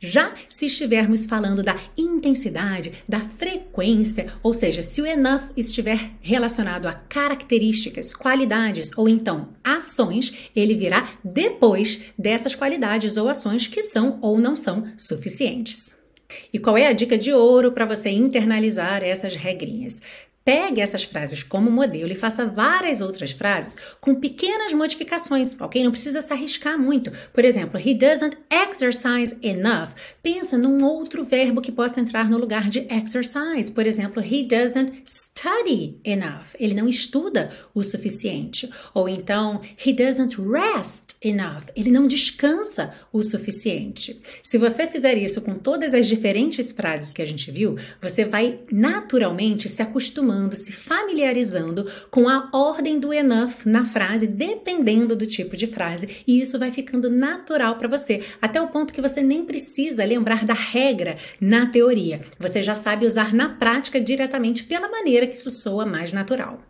Já 0.00 0.34
se 0.48 0.64
estivermos 0.64 1.26
falando 1.26 1.62
da 1.62 1.76
intensidade, 1.98 3.04
da 3.06 3.20
frequência, 3.20 4.26
ou 4.42 4.54
seja, 4.54 4.80
se 4.80 5.02
o 5.02 5.06
enough 5.06 5.50
estiver 5.54 6.12
relacionado 6.22 6.86
a 6.86 6.94
características, 6.94 8.14
qualidades 8.14 8.90
ou 8.96 9.06
então 9.06 9.50
ações, 9.62 10.50
ele 10.56 10.74
virá 10.74 11.06
depois 11.22 12.00
dessas 12.18 12.54
qualidades 12.54 13.18
ou 13.18 13.28
ações 13.28 13.66
que 13.66 13.82
são 13.82 14.18
ou 14.22 14.38
não 14.38 14.56
são 14.56 14.86
suficientes. 14.96 16.03
E 16.52 16.58
qual 16.58 16.76
é 16.76 16.86
a 16.86 16.92
dica 16.92 17.16
de 17.18 17.32
ouro 17.32 17.72
para 17.72 17.84
você 17.84 18.10
internalizar 18.10 19.02
essas 19.02 19.34
regrinhas? 19.34 20.00
Pegue 20.44 20.82
essas 20.82 21.04
frases 21.04 21.42
como 21.42 21.70
modelo 21.70 22.12
e 22.12 22.14
faça 22.14 22.44
várias 22.44 23.00
outras 23.00 23.30
frases 23.30 23.78
com 23.98 24.14
pequenas 24.14 24.74
modificações, 24.74 25.58
ok? 25.58 25.82
Não 25.82 25.90
precisa 25.90 26.20
se 26.20 26.34
arriscar 26.34 26.78
muito. 26.78 27.10
Por 27.32 27.46
exemplo, 27.46 27.80
he 27.80 27.94
doesn't 27.94 28.36
exercise 28.50 29.38
enough. 29.42 29.94
Pensa 30.22 30.58
num 30.58 30.84
outro 30.84 31.24
verbo 31.24 31.62
que 31.62 31.72
possa 31.72 31.98
entrar 31.98 32.28
no 32.28 32.36
lugar 32.36 32.68
de 32.68 32.86
exercise. 32.90 33.72
Por 33.72 33.86
exemplo, 33.86 34.22
he 34.22 34.44
doesn't 34.46 35.04
study 35.06 35.98
enough. 36.04 36.54
Ele 36.60 36.74
não 36.74 36.86
estuda 36.86 37.50
o 37.74 37.82
suficiente. 37.82 38.68
Ou 38.92 39.08
então, 39.08 39.62
he 39.84 39.94
doesn't 39.94 40.36
rest 40.36 41.14
enough. 41.22 41.70
Ele 41.74 41.90
não 41.90 42.06
descansa 42.06 42.92
o 43.10 43.22
suficiente. 43.22 44.20
Se 44.42 44.58
você 44.58 44.86
fizer 44.86 45.16
isso 45.16 45.40
com 45.40 45.54
todas 45.54 45.94
as 45.94 46.06
diferentes 46.06 46.70
frases 46.70 47.14
que 47.14 47.22
a 47.22 47.26
gente 47.26 47.50
viu, 47.50 47.78
você 48.02 48.26
vai 48.26 48.60
naturalmente 48.70 49.70
se 49.70 49.80
acostumando 49.80 50.33
acostumando, 50.34 50.56
se 50.56 50.72
familiarizando 50.72 51.90
com 52.10 52.28
a 52.28 52.48
ordem 52.52 52.98
do 52.98 53.12
enough 53.12 53.64
na 53.64 53.84
frase, 53.84 54.26
dependendo 54.26 55.14
do 55.14 55.26
tipo 55.26 55.56
de 55.56 55.66
frase, 55.66 56.22
e 56.26 56.40
isso 56.40 56.58
vai 56.58 56.70
ficando 56.70 57.08
natural 57.08 57.76
para 57.76 57.88
você, 57.88 58.22
até 58.42 58.60
o 58.60 58.68
ponto 58.68 58.92
que 58.92 59.00
você 59.00 59.22
nem 59.22 59.44
precisa 59.44 60.04
lembrar 60.04 60.44
da 60.44 60.54
regra 60.54 61.16
na 61.40 61.66
teoria. 61.66 62.20
Você 62.38 62.62
já 62.62 62.74
sabe 62.74 63.06
usar 63.06 63.32
na 63.32 63.48
prática 63.48 64.00
diretamente 64.00 64.64
pela 64.64 64.88
maneira 64.88 65.26
que 65.26 65.36
isso 65.36 65.50
soa 65.50 65.86
mais 65.86 66.12
natural. 66.12 66.60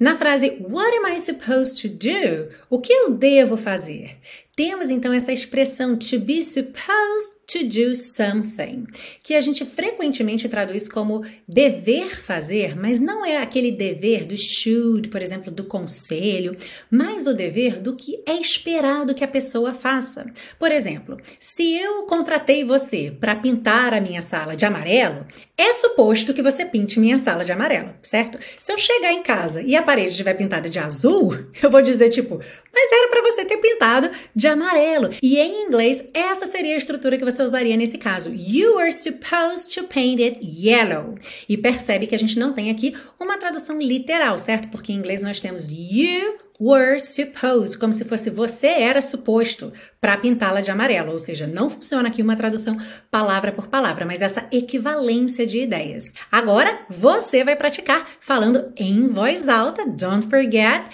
Na 0.00 0.16
frase 0.16 0.58
What 0.60 0.96
am 0.96 1.14
I 1.14 1.20
supposed 1.20 1.80
to 1.82 1.88
do? 1.88 2.48
O 2.68 2.80
que 2.80 2.92
eu 2.92 3.12
devo 3.12 3.56
fazer? 3.56 4.16
Temos 4.56 4.90
então 4.90 5.12
essa 5.12 5.32
expressão 5.32 5.96
to 5.96 6.18
be 6.18 6.42
supposed 6.42 7.39
to 7.50 7.64
do 7.64 7.96
something, 7.96 8.86
que 9.22 9.34
a 9.34 9.40
gente 9.40 9.64
frequentemente 9.64 10.48
traduz 10.48 10.88
como 10.88 11.24
dever 11.48 12.20
fazer, 12.20 12.76
mas 12.76 13.00
não 13.00 13.24
é 13.24 13.38
aquele 13.38 13.72
dever 13.72 14.24
do 14.24 14.36
should, 14.36 15.08
por 15.08 15.20
exemplo, 15.20 15.50
do 15.50 15.64
conselho, 15.64 16.56
mas 16.90 17.26
o 17.26 17.34
dever 17.34 17.80
do 17.80 17.96
que 17.96 18.22
é 18.26 18.34
esperado 18.34 19.14
que 19.14 19.24
a 19.24 19.28
pessoa 19.28 19.74
faça. 19.74 20.26
Por 20.58 20.70
exemplo, 20.70 21.16
se 21.38 21.74
eu 21.74 22.04
contratei 22.04 22.62
você 22.62 23.12
para 23.18 23.34
pintar 23.34 23.92
a 23.94 24.00
minha 24.00 24.22
sala 24.22 24.54
de 24.54 24.64
amarelo, 24.64 25.26
é 25.56 25.72
suposto 25.72 26.32
que 26.32 26.42
você 26.42 26.64
pinte 26.64 27.00
minha 27.00 27.18
sala 27.18 27.44
de 27.44 27.52
amarelo, 27.52 27.94
certo? 28.02 28.38
Se 28.58 28.72
eu 28.72 28.78
chegar 28.78 29.12
em 29.12 29.22
casa 29.22 29.60
e 29.60 29.76
a 29.76 29.82
parede 29.82 30.10
estiver 30.10 30.34
pintada 30.34 30.68
de 30.70 30.78
azul, 30.78 31.36
eu 31.62 31.70
vou 31.70 31.82
dizer 31.82 32.10
tipo, 32.10 32.40
mas 32.72 32.92
era 32.92 33.08
para 33.08 33.22
você 33.22 33.44
ter 33.44 33.56
pintado 33.58 34.10
de 34.34 34.46
amarelo. 34.46 35.10
E 35.22 35.38
em 35.38 35.66
inglês, 35.66 36.04
essa 36.14 36.46
seria 36.46 36.74
a 36.74 36.78
estrutura 36.78 37.18
que 37.18 37.24
você 37.24 37.39
você 37.40 37.44
usaria 37.44 37.76
nesse 37.76 37.96
caso? 37.96 38.30
You 38.34 38.76
were 38.76 38.92
supposed 38.92 39.74
to 39.74 39.84
paint 39.84 40.20
it 40.20 40.40
yellow. 40.42 41.14
E 41.48 41.56
percebe 41.56 42.06
que 42.06 42.14
a 42.14 42.18
gente 42.18 42.38
não 42.38 42.52
tem 42.52 42.70
aqui 42.70 42.94
uma 43.18 43.38
tradução 43.38 43.78
literal, 43.78 44.36
certo? 44.36 44.68
Porque 44.68 44.92
em 44.92 44.96
inglês 44.96 45.22
nós 45.22 45.40
temos 45.40 45.70
you 45.70 46.38
were 46.60 47.00
supposed, 47.00 47.78
como 47.78 47.94
se 47.94 48.04
fosse 48.04 48.28
você 48.28 48.66
era 48.66 49.00
suposto 49.00 49.72
para 49.98 50.18
pintá-la 50.18 50.60
de 50.60 50.70
amarelo, 50.70 51.12
ou 51.12 51.18
seja, 51.18 51.46
não 51.46 51.70
funciona 51.70 52.08
aqui 52.08 52.20
uma 52.20 52.36
tradução 52.36 52.76
palavra 53.10 53.50
por 53.50 53.68
palavra, 53.68 54.04
mas 54.04 54.20
essa 54.20 54.46
equivalência 54.52 55.46
de 55.46 55.58
ideias. 55.62 56.12
Agora 56.30 56.80
você 56.90 57.42
vai 57.42 57.56
praticar 57.56 58.06
falando 58.20 58.70
em 58.76 59.08
voz 59.08 59.48
alta, 59.48 59.86
don't 59.86 60.26
forget. 60.28 60.84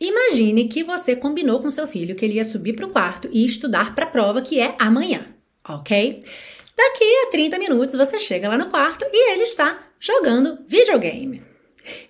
Imagine 0.00 0.68
que 0.68 0.84
você 0.84 1.16
combinou 1.16 1.60
com 1.60 1.70
seu 1.70 1.88
filho 1.88 2.14
que 2.14 2.24
ele 2.24 2.34
ia 2.34 2.44
subir 2.44 2.74
para 2.74 2.86
o 2.86 2.90
quarto 2.90 3.28
e 3.32 3.44
estudar 3.44 3.96
para 3.96 4.04
a 4.06 4.10
prova 4.10 4.40
que 4.40 4.60
é 4.60 4.76
amanhã, 4.78 5.26
ok? 5.76 6.20
Daqui 6.76 7.04
a 7.26 7.30
30 7.30 7.58
minutos 7.58 7.94
você 7.94 8.18
chega 8.18 8.48
lá 8.48 8.56
no 8.56 8.70
quarto 8.70 9.04
e 9.12 9.32
ele 9.32 9.42
está 9.42 9.78
jogando 9.98 10.58
videogame. 10.66 11.42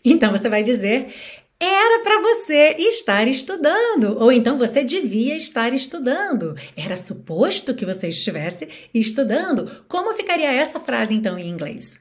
Então 0.04 0.30
você 0.30 0.48
vai 0.48 0.62
dizer: 0.62 1.12
era 1.58 2.02
para 2.02 2.20
você 2.22 2.76
estar 2.78 3.28
estudando, 3.28 4.16
ou 4.18 4.32
então 4.32 4.56
você 4.56 4.82
devia 4.82 5.36
estar 5.36 5.74
estudando. 5.74 6.56
Era 6.74 6.96
suposto 6.96 7.74
que 7.74 7.84
você 7.84 8.08
estivesse 8.08 8.66
estudando. 8.94 9.84
Como 9.86 10.14
ficaria 10.14 10.50
essa 10.50 10.80
frase 10.80 11.12
então 11.14 11.38
em 11.38 11.50
inglês? 11.50 12.00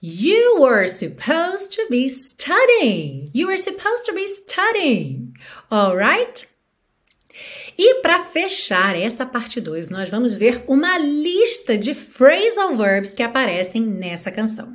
You 0.00 0.60
were 0.60 0.86
supposed 0.86 1.72
to 1.72 1.88
be 1.90 2.08
studying. 2.08 3.28
You 3.34 3.48
were 3.48 3.58
supposed 3.58 4.06
to 4.06 4.14
be 4.14 4.26
studying. 4.26 5.34
Alright? 5.70 6.49
E 7.76 7.96
para 7.96 8.24
fechar 8.24 8.96
essa 8.98 9.24
parte 9.26 9.60
2, 9.60 9.90
nós 9.90 10.10
vamos 10.10 10.34
ver 10.34 10.64
uma 10.66 10.98
lista 10.98 11.76
de 11.76 11.94
phrasal 11.94 12.76
verbs 12.76 13.14
que 13.14 13.22
aparecem 13.22 13.82
nessa 13.82 14.30
canção. 14.30 14.74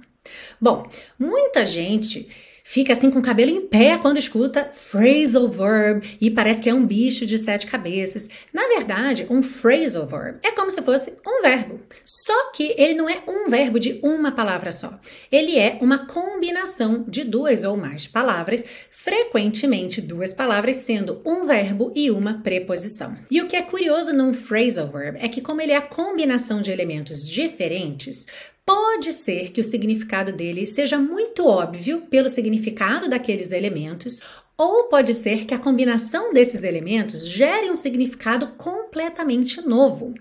Bom, 0.59 0.89
muita 1.19 1.65
gente 1.65 2.27
fica 2.67 2.93
assim 2.93 3.11
com 3.11 3.19
o 3.19 3.21
cabelo 3.21 3.51
em 3.51 3.61
pé 3.61 3.95
quando 3.99 4.17
escuta 4.17 4.71
phrasal 4.73 5.47
verb 5.47 6.17
e 6.19 6.31
parece 6.31 6.59
que 6.59 6.67
é 6.67 6.73
um 6.73 6.83
bicho 6.83 7.23
de 7.23 7.37
sete 7.37 7.67
cabeças. 7.67 8.27
Na 8.51 8.67
verdade, 8.67 9.27
um 9.29 9.43
phrasal 9.43 10.07
verb 10.07 10.39
é 10.41 10.49
como 10.49 10.71
se 10.71 10.81
fosse 10.81 11.13
um 11.25 11.43
verbo, 11.43 11.79
só 12.03 12.51
que 12.51 12.73
ele 12.75 12.95
não 12.95 13.07
é 13.07 13.21
um 13.27 13.49
verbo 13.51 13.79
de 13.79 13.99
uma 14.01 14.31
palavra 14.31 14.71
só. 14.71 14.99
Ele 15.31 15.59
é 15.59 15.77
uma 15.79 16.07
combinação 16.07 17.05
de 17.07 17.23
duas 17.23 17.63
ou 17.63 17.77
mais 17.77 18.07
palavras, 18.07 18.65
frequentemente 18.89 20.01
duas 20.01 20.33
palavras 20.33 20.77
sendo 20.77 21.21
um 21.23 21.45
verbo 21.45 21.93
e 21.95 22.09
uma 22.09 22.41
preposição. 22.41 23.15
E 23.29 23.41
o 23.43 23.47
que 23.47 23.55
é 23.55 23.61
curioso 23.61 24.11
num 24.11 24.33
phrasal 24.33 24.87
verb 24.87 25.19
é 25.21 25.27
que 25.27 25.39
como 25.39 25.61
ele 25.61 25.71
é 25.71 25.77
a 25.77 25.81
combinação 25.81 26.61
de 26.61 26.71
elementos 26.71 27.29
diferentes, 27.29 28.25
Pode 28.65 29.13
ser 29.13 29.51
que 29.51 29.61
o 29.61 29.63
significado 29.63 30.31
dele 30.31 30.65
seja 30.65 30.97
muito 30.97 31.45
óbvio 31.45 32.01
pelo 32.09 32.27
significado 32.27 33.07
daqueles 33.07 33.51
elementos, 33.51 34.19
ou 34.57 34.85
pode 34.85 35.13
ser 35.13 35.45
que 35.45 35.53
a 35.53 35.59
combinação 35.59 36.33
desses 36.33 36.63
elementos 36.63 37.27
gere 37.27 37.69
um 37.69 37.75
significado 37.75 38.47
completamente 38.57 39.61
novo. 39.61 40.15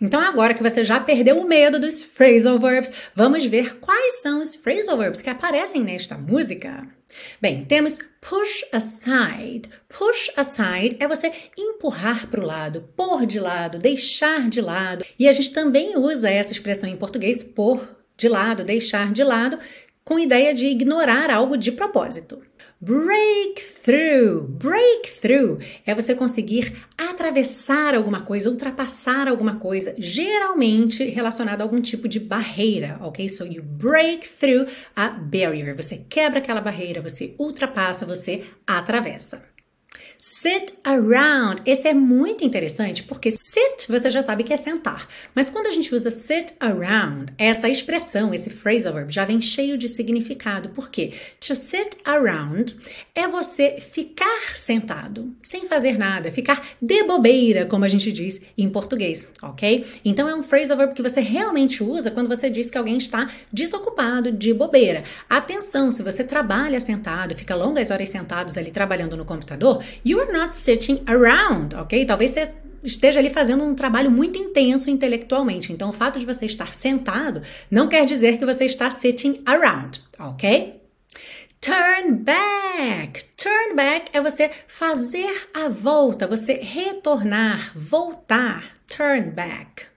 Então, 0.00 0.20
agora 0.20 0.54
que 0.54 0.62
você 0.62 0.84
já 0.84 0.98
perdeu 1.00 1.38
o 1.38 1.46
medo 1.46 1.78
dos 1.78 2.02
phrasal 2.02 2.58
verbs, 2.58 2.90
vamos 3.14 3.44
ver 3.44 3.78
quais 3.78 4.20
são 4.20 4.40
os 4.40 4.54
phrasal 4.56 4.96
verbs 4.96 5.20
que 5.20 5.30
aparecem 5.30 5.82
nesta 5.82 6.16
música. 6.16 6.99
Bem, 7.40 7.64
temos 7.64 7.98
push 8.20 8.64
aside. 8.72 9.68
Push 9.88 10.30
aside 10.36 10.96
é 10.98 11.08
você 11.08 11.32
empurrar 11.56 12.28
para 12.28 12.40
o 12.40 12.46
lado, 12.46 12.88
pôr 12.96 13.26
de 13.26 13.40
lado, 13.40 13.78
deixar 13.78 14.48
de 14.48 14.60
lado. 14.60 15.04
E 15.18 15.28
a 15.28 15.32
gente 15.32 15.52
também 15.52 15.96
usa 15.96 16.30
essa 16.30 16.52
expressão 16.52 16.88
em 16.88 16.96
português, 16.96 17.42
pôr 17.42 17.96
de 18.16 18.28
lado, 18.28 18.64
deixar 18.64 19.12
de 19.12 19.24
lado, 19.24 19.58
com 20.04 20.18
ideia 20.18 20.52
de 20.52 20.66
ignorar 20.66 21.30
algo 21.30 21.56
de 21.56 21.72
propósito. 21.72 22.42
Breakthrough. 22.82 24.48
Breakthrough 24.48 25.58
é 25.84 25.94
você 25.94 26.14
conseguir 26.14 26.82
atravessar 26.96 27.94
alguma 27.94 28.22
coisa, 28.22 28.48
ultrapassar 28.48 29.28
alguma 29.28 29.56
coisa, 29.56 29.94
geralmente 29.98 31.04
relacionado 31.04 31.60
a 31.60 31.64
algum 31.64 31.82
tipo 31.82 32.08
de 32.08 32.18
barreira, 32.18 32.98
ok? 33.02 33.28
So 33.28 33.44
you 33.44 33.62
break 33.62 34.26
through 34.26 34.66
a 34.96 35.10
barrier. 35.10 35.76
Você 35.76 35.98
quebra 36.08 36.38
aquela 36.38 36.62
barreira, 36.62 37.02
você 37.02 37.34
ultrapassa, 37.38 38.06
você 38.06 38.44
atravessa. 38.66 39.42
Sit 40.42 40.72
around. 40.86 41.60
Esse 41.66 41.86
é 41.86 41.92
muito 41.92 42.42
interessante 42.42 43.02
porque 43.02 43.30
sit 43.30 43.86
você 43.86 44.10
já 44.10 44.22
sabe 44.22 44.42
que 44.42 44.54
é 44.54 44.56
sentar. 44.56 45.06
Mas 45.34 45.50
quando 45.50 45.66
a 45.66 45.70
gente 45.70 45.94
usa 45.94 46.10
sit 46.10 46.54
around, 46.58 47.30
essa 47.36 47.68
expressão, 47.68 48.32
esse 48.32 48.48
phrasal 48.48 48.94
verb 48.94 49.12
já 49.12 49.26
vem 49.26 49.38
cheio 49.38 49.76
de 49.76 49.86
significado. 49.86 50.70
Por 50.70 50.90
quê? 50.90 51.12
To 51.46 51.54
sit 51.54 51.90
around 52.06 52.74
é 53.14 53.28
você 53.28 53.76
ficar 53.80 54.56
sentado, 54.56 55.30
sem 55.42 55.66
fazer 55.66 55.98
nada, 55.98 56.32
ficar 56.32 56.66
de 56.80 57.04
bobeira, 57.04 57.66
como 57.66 57.84
a 57.84 57.88
gente 57.88 58.10
diz 58.10 58.40
em 58.56 58.70
português, 58.70 59.30
ok? 59.42 59.84
Então 60.06 60.26
é 60.26 60.34
um 60.34 60.42
phrasal 60.42 60.78
verb 60.78 60.94
que 60.94 61.02
você 61.02 61.20
realmente 61.20 61.84
usa 61.84 62.10
quando 62.10 62.28
você 62.28 62.48
diz 62.48 62.70
que 62.70 62.78
alguém 62.78 62.96
está 62.96 63.28
desocupado, 63.52 64.32
de 64.32 64.54
bobeira. 64.54 65.02
Atenção, 65.28 65.90
se 65.90 66.02
você 66.02 66.24
trabalha 66.24 66.80
sentado, 66.80 67.34
fica 67.34 67.54
longas 67.54 67.90
horas 67.90 68.08
sentados 68.08 68.56
ali 68.56 68.70
trabalhando 68.70 69.18
no 69.18 69.26
computador, 69.26 69.84
You're 70.02 70.29
not 70.32 70.54
sitting 70.54 71.02
around, 71.06 71.74
ok? 71.76 72.04
Talvez 72.04 72.32
você 72.32 72.50
esteja 72.82 73.20
ali 73.20 73.30
fazendo 73.30 73.62
um 73.64 73.74
trabalho 73.74 74.10
muito 74.10 74.38
intenso 74.38 74.90
intelectualmente. 74.90 75.72
Então, 75.72 75.90
o 75.90 75.92
fato 75.92 76.18
de 76.18 76.26
você 76.26 76.46
estar 76.46 76.72
sentado 76.72 77.42
não 77.70 77.88
quer 77.88 78.04
dizer 78.04 78.38
que 78.38 78.46
você 78.46 78.64
está 78.64 78.88
sitting 78.90 79.42
around, 79.44 80.00
ok? 80.18 80.80
Turn 81.60 82.14
back. 82.24 83.22
Turn 83.36 83.74
back 83.74 84.10
é 84.14 84.20
você 84.22 84.50
fazer 84.66 85.48
a 85.52 85.68
volta, 85.68 86.26
você 86.26 86.54
retornar, 86.54 87.72
voltar. 87.76 88.72
Turn 88.88 89.30
back. 89.30 89.89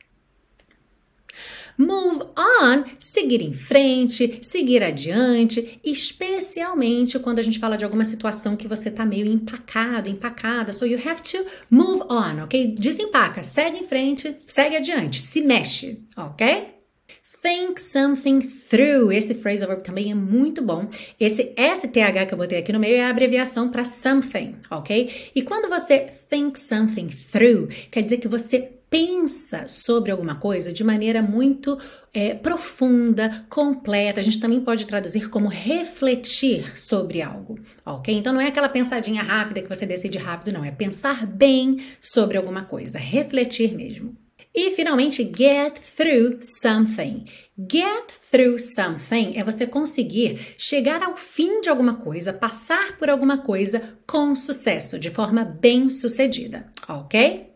Move 1.77 2.23
on, 2.37 2.83
seguir 2.99 3.41
em 3.41 3.53
frente, 3.53 4.39
seguir 4.41 4.83
adiante, 4.83 5.79
especialmente 5.83 7.19
quando 7.19 7.39
a 7.39 7.41
gente 7.43 7.59
fala 7.59 7.77
de 7.77 7.83
alguma 7.83 8.05
situação 8.05 8.55
que 8.55 8.67
você 8.67 8.91
tá 8.91 9.05
meio 9.05 9.25
empacado, 9.25 10.09
empacada. 10.09 10.71
So 10.73 10.85
you 10.85 10.99
have 11.05 11.21
to 11.23 11.45
move 11.69 12.03
on, 12.09 12.43
ok? 12.43 12.75
Desempaca, 12.77 13.43
segue 13.43 13.79
em 13.79 13.83
frente, 13.83 14.35
segue 14.47 14.75
adiante, 14.75 15.19
se 15.19 15.41
mexe, 15.41 16.03
ok? 16.15 16.73
Think 17.41 17.81
something 17.81 18.39
through. 18.39 19.11
Esse 19.11 19.33
phrasal 19.33 19.67
verb 19.67 19.83
também 19.83 20.09
é 20.09 20.15
muito 20.15 20.61
bom. 20.61 20.87
Esse 21.19 21.53
STH 21.57 22.25
que 22.25 22.33
eu 22.33 22.37
botei 22.37 22.59
aqui 22.59 22.71
no 22.71 22.79
meio 22.79 22.95
é 22.95 23.03
a 23.03 23.09
abreviação 23.09 23.69
para 23.69 23.83
something, 23.83 24.55
ok? 24.71 25.31
E 25.35 25.41
quando 25.41 25.67
você 25.67 26.07
think 26.29 26.57
something 26.57 27.07
through, 27.07 27.67
quer 27.91 28.01
dizer 28.01 28.19
que 28.19 28.29
você 28.29 28.71
pensa 28.93 29.67
sobre 29.67 30.11
alguma 30.11 30.35
coisa 30.35 30.71
de 30.71 30.83
maneira 30.83 31.19
muito 31.19 31.79
é, 32.13 32.35
profunda, 32.35 33.43
completa. 33.49 34.19
A 34.19 34.23
gente 34.23 34.39
também 34.39 34.61
pode 34.61 34.85
traduzir 34.85 35.31
como 35.31 35.47
refletir 35.47 36.77
sobre 36.77 37.19
algo, 37.19 37.57
ok? 37.83 38.13
Então 38.13 38.31
não 38.31 38.39
é 38.39 38.49
aquela 38.49 38.69
pensadinha 38.69 39.23
rápida 39.23 39.63
que 39.63 39.67
você 39.75 39.87
decide 39.87 40.19
rápido, 40.19 40.53
não. 40.53 40.63
É 40.63 40.69
pensar 40.69 41.25
bem 41.25 41.77
sobre 41.99 42.37
alguma 42.37 42.65
coisa, 42.65 42.99
refletir 42.99 43.73
mesmo. 43.73 44.15
E 44.53 44.69
finalmente, 44.69 45.23
get 45.23 45.73
through 45.97 46.37
something. 46.61 47.25
Get 47.57 48.11
through 48.29 48.59
something 48.59 49.33
é 49.35 49.43
você 49.43 49.65
conseguir 49.65 50.39
chegar 50.55 51.01
ao 51.01 51.17
fim 51.17 51.61
de 51.61 51.69
alguma 51.69 51.95
coisa, 51.95 52.31
passar 52.31 52.95
por 52.99 53.09
alguma 53.09 53.39
coisa 53.39 53.97
com 54.07 54.35
sucesso, 54.35 54.99
de 54.99 55.09
forma 55.09 55.43
bem 55.43 55.89
sucedida, 55.89 56.67
ok? 56.87 57.52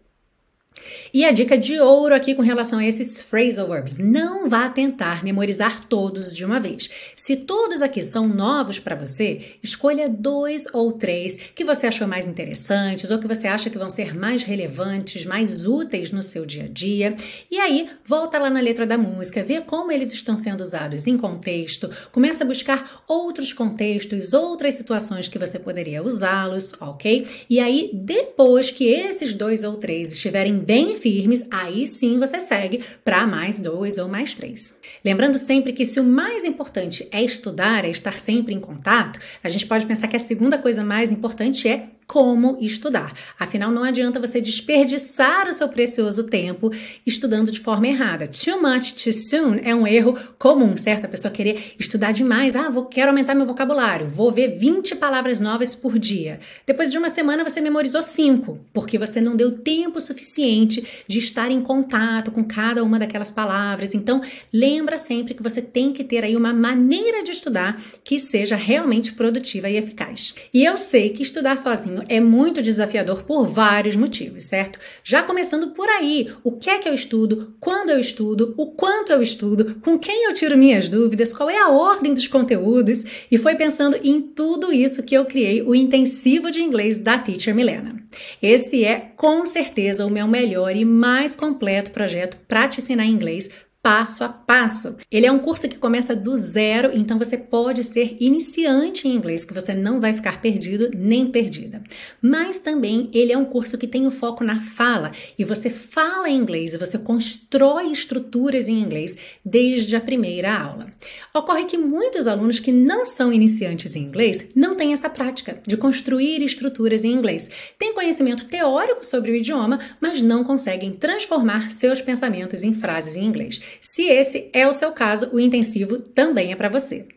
E 1.14 1.26
a 1.26 1.32
dica 1.32 1.58
de 1.58 1.80
ouro 1.80 2.14
aqui 2.14 2.36
com 2.36 2.42
relação 2.42 2.80
a 2.80 2.86
esses 2.86 3.22
phrasal 3.22 3.68
verbs: 3.68 3.98
não 3.98 4.50
vá 4.50 4.70
tentar 4.70 5.24
memorizar 5.24 5.86
todos 5.86 6.34
de 6.34 6.46
uma 6.46 6.60
vez. 6.60 6.90
Se 7.16 7.36
todos 7.36 7.82
aqui 7.82 8.04
são 8.04 8.28
novos 8.28 8.80
para 8.80 8.96
você, 8.96 9.40
escolha 9.62 10.10
dois 10.10 10.66
ou 10.74 10.92
três 10.92 11.38
que 11.56 11.64
você 11.64 11.88
achou 11.88 12.08
mais 12.08 12.28
interessantes 12.28 13.12
ou 13.12 13.20
que 13.20 13.28
você 13.28 13.48
acha 13.48 13.70
que 13.70 13.78
vão 13.78 13.90
ser 13.90 14.16
mais 14.16 14.44
relevantes, 14.44 15.26
mais 15.26 15.66
úteis 15.66 16.12
no 16.12 16.24
seu 16.24 16.46
dia 16.46 16.64
a 16.64 16.68
dia. 16.68 17.16
E 17.50 17.58
aí, 17.58 17.88
volta 18.06 18.40
lá 18.40 18.50
na 18.50 18.60
letra 18.60 18.86
da 18.86 18.98
música, 18.98 19.44
vê 19.44 19.62
como 19.62 19.92
eles 19.92 20.14
estão 20.14 20.38
sendo 20.38 20.62
usados 20.62 21.08
em 21.08 21.18
contexto, 21.18 21.90
começa 22.12 22.44
a 22.44 22.48
buscar 22.48 23.04
outros 23.08 23.54
contextos, 23.54 24.34
outras 24.34 24.76
situações 24.76 25.28
que 25.28 25.40
você 25.40 25.58
poderia 25.58 26.04
usá-los, 26.04 26.74
ok? 26.80 27.26
E 27.50 27.60
aí, 27.60 27.90
depois 27.94 28.70
que 28.70 28.86
esses 28.86 29.34
dois 29.34 29.64
ou 29.64 29.76
três 29.76 30.12
estiverem 30.12 30.58
bem 30.58 30.77
bem 30.78 30.96
firmes, 30.96 31.48
aí 31.50 31.88
sim 31.88 32.20
você 32.20 32.40
segue 32.40 32.84
para 33.04 33.26
mais 33.26 33.60
dois 33.60 33.98
ou 33.98 34.08
mais 34.08 34.36
três. 34.36 34.78
Lembrando 35.04 35.40
sempre 35.40 35.74
que 35.74 35.86
se 35.86 36.00
o 36.00 36.04
mais 36.04 36.46
importante 36.46 37.08
é 37.12 37.24
estudar, 37.24 37.84
é 37.84 37.90
estar 37.90 38.20
sempre 38.20 38.54
em 38.54 38.60
contato, 38.60 39.20
a 39.44 39.50
gente 39.50 39.66
pode 39.66 39.88
pensar 39.88 40.08
que 40.08 40.16
a 40.16 40.20
segunda 40.20 40.58
coisa 40.60 40.84
mais 40.84 41.12
importante 41.12 41.68
é 41.68 41.90
como 42.08 42.58
estudar. 42.62 43.12
Afinal, 43.38 43.70
não 43.70 43.84
adianta 43.84 44.18
você 44.18 44.40
desperdiçar 44.40 45.46
o 45.50 45.54
seu 45.54 45.68
precioso 45.68 46.24
tempo 46.24 46.72
estudando 47.06 47.52
de 47.52 47.60
forma 47.60 47.86
errada. 47.86 48.26
Too 48.26 48.62
much 48.62 48.94
too 48.94 49.12
soon 49.12 49.60
é 49.62 49.76
um 49.76 49.86
erro 49.86 50.18
comum, 50.40 50.78
certo? 50.78 51.04
A 51.04 51.10
pessoa 51.10 51.30
querer 51.30 51.74
estudar 51.78 52.14
demais. 52.14 52.56
Ah, 52.56 52.70
vou, 52.70 52.86
quero 52.86 53.10
aumentar 53.10 53.36
meu 53.36 53.46
vocabulário. 53.46 54.08
Vou 54.08 54.32
ver 54.32 54.58
20 54.58 54.96
palavras 54.96 55.42
novas 55.42 55.76
por 55.76 56.00
dia. 56.00 56.40
Depois 56.66 56.90
de 56.90 56.98
uma 56.98 57.10
semana, 57.10 57.44
você 57.44 57.60
memorizou 57.60 58.02
5, 58.02 58.58
porque 58.72 58.98
você 58.98 59.20
não 59.20 59.36
deu 59.36 59.60
tempo 59.60 60.00
suficiente 60.00 61.04
de 61.06 61.20
estar 61.20 61.52
em 61.52 61.62
contato 61.62 62.32
com 62.32 62.44
cada 62.44 62.86
uma 62.86 62.98
daquelas 62.98 63.32
palavras. 63.32 63.94
Então, 63.94 64.22
lembra 64.54 64.98
sempre 64.98 65.34
que 65.34 65.44
você 65.44 65.62
tem 65.62 65.92
que 65.92 66.06
ter 66.06 66.24
aí 66.24 66.38
uma 66.38 66.54
maneira 66.54 67.22
de 67.22 67.32
estudar 67.32 67.82
que 68.02 68.18
seja 68.18 68.56
realmente 68.56 69.12
produtiva 69.12 69.70
e 69.70 69.76
eficaz. 69.76 70.34
E 70.54 70.64
eu 70.64 70.78
sei 70.78 71.10
que 71.10 71.22
estudar 71.22 71.58
sozinho 71.58 71.97
é 72.08 72.20
muito 72.20 72.62
desafiador 72.62 73.24
por 73.24 73.48
vários 73.48 73.96
motivos, 73.96 74.46
certo? 74.46 74.80
Já 75.04 75.24
começando 75.24 75.72
por 75.72 75.88
aí, 75.90 76.32
o 76.44 76.52
que 76.52 76.70
é 76.70 76.78
que 76.78 76.88
eu 76.88 76.94
estudo, 76.94 77.56
quando 77.60 77.90
eu 77.90 78.00
estudo, 78.00 78.54
o 78.58 78.68
quanto 78.68 79.12
eu 79.12 79.22
estudo, 79.22 79.76
com 79.82 79.98
quem 79.98 80.26
eu 80.26 80.34
tiro 80.34 80.58
minhas 80.58 80.90
dúvidas, 80.90 81.34
qual 81.34 81.50
é 81.50 81.58
a 81.58 81.70
ordem 81.70 82.14
dos 82.14 82.28
conteúdos, 82.28 83.04
e 83.32 83.38
foi 83.38 83.56
pensando 83.56 83.98
em 84.04 84.22
tudo 84.22 84.74
isso 84.74 85.04
que 85.04 85.16
eu 85.16 85.26
criei 85.26 85.62
o 85.62 85.76
intensivo 85.76 86.52
de 86.52 86.62
inglês 86.62 87.00
da 87.00 87.18
Teacher 87.18 87.56
Milena. 87.56 87.96
Esse 88.42 88.84
é 88.84 89.12
com 89.16 89.46
certeza 89.46 90.06
o 90.06 90.10
meu 90.10 90.28
melhor 90.28 90.76
e 90.76 90.86
mais 90.86 91.36
completo 91.36 91.92
projeto 91.92 92.38
para 92.48 92.68
te 92.68 92.80
ensinar 92.80 93.06
inglês 93.06 93.50
passo 93.88 94.26
a 94.26 94.28
passo. 94.28 94.98
Ele 95.10 95.26
é 95.26 95.32
um 95.32 95.40
curso 95.40 95.70
que 95.70 95.78
começa 95.78 96.14
do 96.14 96.38
zero, 96.38 96.92
então 96.94 97.18
você 97.18 97.38
pode 97.38 97.86
ser 97.86 98.18
iniciante 98.20 99.08
em 99.08 99.16
inglês, 99.16 99.46
que 99.46 99.54
você 99.54 99.74
não 99.74 100.02
vai 100.02 100.14
ficar 100.14 100.42
perdido 100.42 100.92
nem 100.94 101.28
perdida. 101.32 101.82
Mas 102.22 102.60
também 102.60 103.10
ele 103.14 103.32
é 103.32 103.38
um 103.38 103.46
curso 103.46 103.78
que 103.78 103.88
tem 103.88 104.06
o 104.06 104.12
foco 104.12 104.44
na 104.44 104.60
fala, 104.60 105.12
e 105.40 105.46
você 105.46 105.70
fala 105.70 106.30
inglês 106.30 106.76
você 106.76 106.98
constrói 106.98 107.90
estruturas 107.90 108.68
em 108.68 108.78
inglês 108.78 109.16
desde 109.46 109.96
a 109.96 110.02
primeira 110.02 110.54
aula. 110.54 110.92
Ocorre 111.34 111.64
que 111.64 111.78
muitos 111.78 112.28
alunos 112.28 112.60
que 112.60 112.74
não 112.74 113.06
são 113.06 113.32
iniciantes 113.32 113.96
em 113.96 114.04
inglês 114.04 114.48
não 114.54 114.76
têm 114.76 114.92
essa 114.92 115.10
prática 115.10 115.62
de 115.66 115.78
construir 115.78 116.44
estruturas 116.44 117.06
em 117.06 117.14
inglês. 117.14 117.50
Têm 117.80 117.94
conhecimento 117.94 118.48
teórico 118.48 119.06
sobre 119.06 119.32
o 119.32 119.36
idioma, 119.36 119.80
mas 120.02 120.22
não 120.22 120.44
conseguem 120.44 120.92
transformar 120.92 121.72
seus 121.72 122.02
pensamentos 122.02 122.64
em 122.64 122.74
frases 122.74 123.16
em 123.16 123.24
inglês. 123.24 123.62
Se 123.82 124.04
esse 124.04 124.50
é 124.54 124.68
o 124.68 124.74
seu 124.74 124.92
caso, 124.92 125.30
o 125.34 125.40
intensivo 125.40 126.00
também 126.00 126.52
é 126.52 126.56
para 126.56 126.70
você. 126.70 127.08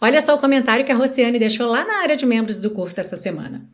Olha 0.00 0.20
só 0.20 0.34
o 0.34 0.38
comentário 0.38 0.84
que 0.84 0.92
a 0.92 0.96
Rociane 0.96 1.38
deixou 1.38 1.68
lá 1.68 1.84
na 1.84 1.98
área 2.02 2.16
de 2.16 2.26
membros 2.26 2.60
do 2.60 2.70
curso 2.70 3.00
essa 3.00 3.16
semana. 3.16 3.68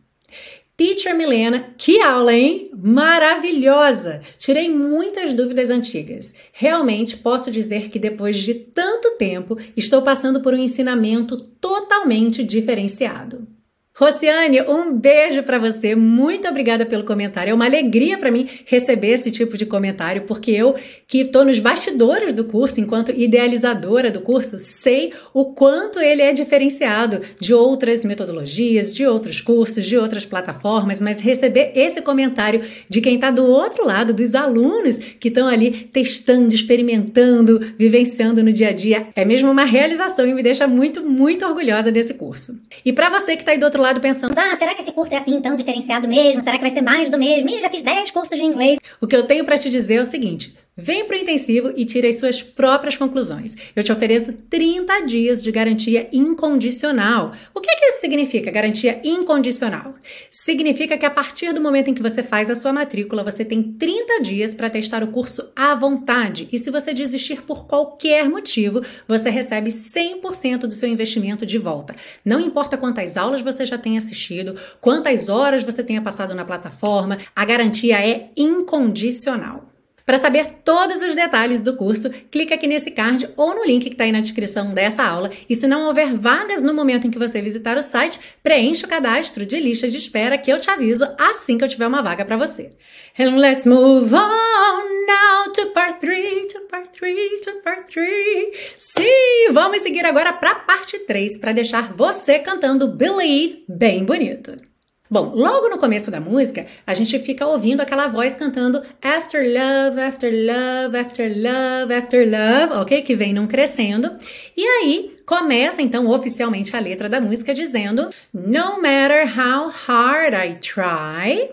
Teacher 0.76 1.14
Milena, 1.14 1.74
que 1.76 2.00
aula, 2.00 2.33
hein? 2.33 2.70
Maravilhosa! 2.74 4.20
Tirei 4.38 4.68
muitas 4.68 5.35
dúvidas 5.35 5.70
antigas. 5.70 6.35
Realmente 6.52 7.18
posso 7.18 7.50
dizer 7.50 7.88
que 7.88 7.98
depois 7.98 8.38
de 8.38 8.55
tanto 8.55 9.16
tempo 9.16 9.57
estou 9.76 10.02
passando 10.02 10.40
por 10.40 10.55
um 10.55 10.59
ensinamento 10.59 11.37
totalmente 11.37 12.42
diferenciado. 12.42 13.46
Rociane, 13.94 14.62
um 14.62 14.96
beijo 14.96 15.42
para 15.42 15.59
você. 15.59 15.94
Muito 15.94 16.48
obrigada 16.48 16.87
pelo 16.87 17.05
comentário. 17.05 17.50
É 17.50 17.55
uma 17.55 17.66
alegria 17.66 18.16
para 18.16 18.31
mim 18.31 18.48
receber 18.64 19.09
esse 19.09 19.31
tipo 19.31 19.55
de 19.55 19.66
comentário, 19.66 20.22
porque 20.22 20.50
eu, 20.50 20.74
que 21.07 21.18
estou 21.18 21.44
nos 21.44 21.59
bastidores 21.59 22.33
do 22.33 22.44
curso, 22.46 22.81
enquanto 22.81 23.12
idealizadora 23.12 24.11
do 24.11 24.22
curso, 24.22 24.59
sei 24.59 25.12
o 25.35 25.52
quanto 25.52 25.98
ele 25.98 26.22
é 26.22 26.33
diferenciado 26.33 27.20
de 27.38 27.52
outras 27.52 28.02
metodologias, 28.02 28.94
de 28.94 29.07
outros 29.07 29.42
cursos, 29.42 29.85
de 29.85 29.98
outras 29.98 30.24
plataformas, 30.24 31.02
mas 31.02 31.20
receber 31.20 31.72
esse 31.74 32.00
comentário 32.00 32.62
de 32.88 33.00
quem 33.02 33.16
está 33.16 33.31
do 33.31 33.44
outro 33.44 33.87
lado, 33.87 34.14
dos 34.14 34.35
alunos 34.35 34.96
que 34.96 35.28
estão 35.28 35.46
ali 35.46 35.70
testando, 35.70 36.55
experimentando, 36.55 37.61
vivenciando 37.78 38.42
no 38.42 38.55
dia 38.55 38.70
a 38.70 38.72
dia, 38.72 39.09
é 39.14 39.22
mesmo 39.22 39.50
uma 39.50 39.64
realização 39.64 40.26
e 40.26 40.33
me 40.33 40.42
deixa 40.42 40.66
muito, 40.66 41.05
muito 41.05 41.44
orgulhosa 41.44 41.92
desse 41.92 42.14
curso. 42.14 42.59
E 42.83 42.90
para 42.90 43.11
você 43.11 43.37
que 43.37 43.42
está 43.42 43.52
aí 43.52 43.59
do 43.59 43.66
outro 43.66 43.81
lado 43.82 44.00
pensando: 44.00 44.38
ah, 44.38 44.56
será 44.56 44.74
que 44.74 44.82
esse 44.82 44.92
curso 44.92 45.14
é 45.14 45.18
assim 45.18 45.40
tão 45.40 45.56
diferenciado 45.56 46.08
mesmo? 46.08 46.42
Será 46.42 46.56
que 46.56 46.62
vai 46.62 46.70
ser 46.70 46.82
mais 46.82 47.10
do 47.10 47.18
mesmo? 47.18 47.48
Ih, 47.48 47.60
já 47.60 47.68
fiz 47.68 47.82
10 47.82 48.10
cursos 48.10 48.36
de 48.36 48.44
inglês. 48.44 48.78
O 49.00 49.06
que 49.06 49.16
eu 49.16 49.24
tenho 49.24 49.44
para 49.44 49.58
te 49.58 49.68
dizer 49.68 49.96
é 49.96 50.00
o 50.00 50.04
seguinte: 50.04 50.54
Vem 50.74 51.04
para 51.04 51.16
o 51.16 51.20
intensivo 51.20 51.70
e 51.76 51.84
tire 51.84 52.06
as 52.06 52.16
suas 52.16 52.42
próprias 52.42 52.96
conclusões. 52.96 53.54
Eu 53.76 53.82
te 53.82 53.92
ofereço 53.92 54.32
30 54.32 55.04
dias 55.04 55.42
de 55.42 55.52
garantia 55.52 56.08
incondicional. 56.10 57.32
O 57.54 57.60
que, 57.60 57.70
é 57.70 57.76
que 57.76 57.84
isso 57.84 58.00
significa, 58.00 58.50
garantia 58.50 58.98
incondicional? 59.04 59.94
Significa 60.30 60.96
que 60.96 61.04
a 61.04 61.10
partir 61.10 61.52
do 61.52 61.60
momento 61.60 61.90
em 61.90 61.94
que 61.94 62.02
você 62.02 62.22
faz 62.22 62.50
a 62.50 62.54
sua 62.54 62.72
matrícula, 62.72 63.22
você 63.22 63.44
tem 63.44 63.62
30 63.62 64.22
dias 64.22 64.54
para 64.54 64.70
testar 64.70 65.04
o 65.04 65.08
curso 65.08 65.46
à 65.54 65.74
vontade. 65.74 66.48
E 66.50 66.58
se 66.58 66.70
você 66.70 66.94
desistir 66.94 67.42
por 67.42 67.66
qualquer 67.66 68.26
motivo, 68.26 68.80
você 69.06 69.28
recebe 69.28 69.68
100% 69.68 70.60
do 70.60 70.72
seu 70.72 70.88
investimento 70.88 71.44
de 71.44 71.58
volta. 71.58 71.94
Não 72.24 72.40
importa 72.40 72.78
quantas 72.78 73.18
aulas 73.18 73.42
você 73.42 73.66
já 73.66 73.71
tenha 73.78 73.98
assistido, 73.98 74.54
quantas 74.80 75.28
horas 75.28 75.62
você 75.62 75.82
tenha 75.82 76.02
passado 76.02 76.35
na 76.35 76.44
plataforma, 76.44 77.18
a 77.35 77.44
garantia 77.44 78.06
é 78.06 78.30
incondicional. 78.37 79.71
Para 80.04 80.18
saber 80.18 80.46
todos 80.64 81.00
os 81.02 81.14
detalhes 81.14 81.62
do 81.62 81.76
curso, 81.76 82.10
clique 82.30 82.52
aqui 82.52 82.66
nesse 82.66 82.90
card 82.90 83.28
ou 83.36 83.54
no 83.54 83.64
link 83.64 83.84
que 83.84 83.94
está 83.94 84.04
aí 84.04 84.12
na 84.12 84.20
descrição 84.20 84.70
dessa 84.70 85.02
aula. 85.02 85.30
E 85.48 85.54
se 85.54 85.66
não 85.66 85.86
houver 85.86 86.14
vagas 86.14 86.62
no 86.62 86.74
momento 86.74 87.06
em 87.06 87.10
que 87.10 87.18
você 87.18 87.40
visitar 87.40 87.76
o 87.76 87.82
site, 87.82 88.18
preencha 88.42 88.86
o 88.86 88.88
cadastro 88.88 89.46
de 89.46 89.58
lista 89.60 89.88
de 89.88 89.96
espera 89.96 90.38
que 90.38 90.52
eu 90.52 90.60
te 90.60 90.70
aviso 90.70 91.06
assim 91.18 91.56
que 91.56 91.64
eu 91.64 91.68
tiver 91.68 91.86
uma 91.86 92.02
vaga 92.02 92.24
para 92.24 92.36
você. 92.36 92.70
And 93.18 93.36
let's 93.36 93.66
move 93.66 94.14
on 94.14 95.06
now 95.06 95.52
to 95.52 95.66
part 95.70 96.00
3, 96.00 96.46
to 96.48 96.60
part 96.68 96.90
3, 96.90 97.40
to 97.40 97.52
part 97.62 97.92
3. 97.92 98.74
Sim, 98.76 99.52
vamos 99.52 99.82
seguir 99.82 100.04
agora 100.04 100.32
para 100.32 100.50
a 100.50 100.54
parte 100.56 100.98
3 100.98 101.38
para 101.38 101.52
deixar 101.52 101.92
você 101.94 102.38
cantando 102.38 102.88
Believe 102.88 103.64
bem 103.68 104.04
bonito. 104.04 104.71
Bom, 105.12 105.35
logo 105.35 105.68
no 105.68 105.77
começo 105.77 106.11
da 106.11 106.18
música, 106.18 106.64
a 106.87 106.94
gente 106.94 107.18
fica 107.18 107.46
ouvindo 107.46 107.83
aquela 107.83 108.07
voz 108.07 108.35
cantando 108.35 108.83
After 109.03 109.44
Love, 109.44 110.01
After 110.01 110.33
Love, 110.33 110.96
After 110.96 111.29
Love, 111.29 111.92
After 111.92 112.25
Love, 112.27 112.81
ok? 112.81 113.03
Que 113.03 113.14
vem 113.14 113.35
num 113.35 113.46
crescendo. 113.46 114.11
E 114.57 114.64
aí 114.64 115.16
começa 115.27 115.83
então 115.83 116.09
oficialmente 116.09 116.75
a 116.75 116.81
letra 116.81 117.11
da 117.11 117.20
música 117.20 117.53
dizendo 117.53 118.09
No 118.33 118.81
matter 118.81 119.27
how 119.38 119.68
hard 119.68 120.33
I 120.33 120.55
try. 120.55 121.51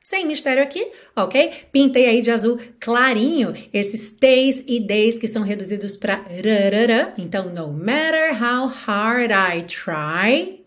Sem 0.00 0.24
mistério 0.24 0.62
aqui, 0.62 0.86
ok? 1.16 1.50
Pintei 1.72 2.06
aí 2.06 2.22
de 2.22 2.30
azul 2.30 2.56
clarinho 2.78 3.52
esses 3.72 4.12
T's 4.12 4.62
e 4.64 4.78
D's 4.78 5.18
que 5.18 5.26
são 5.26 5.42
reduzidos 5.42 5.96
para 5.96 6.22
rarara. 6.22 7.14
Então, 7.18 7.46
no 7.46 7.72
matter 7.72 8.30
how 8.40 8.68
hard 8.68 9.32
I 9.32 9.62
try. 9.62 10.61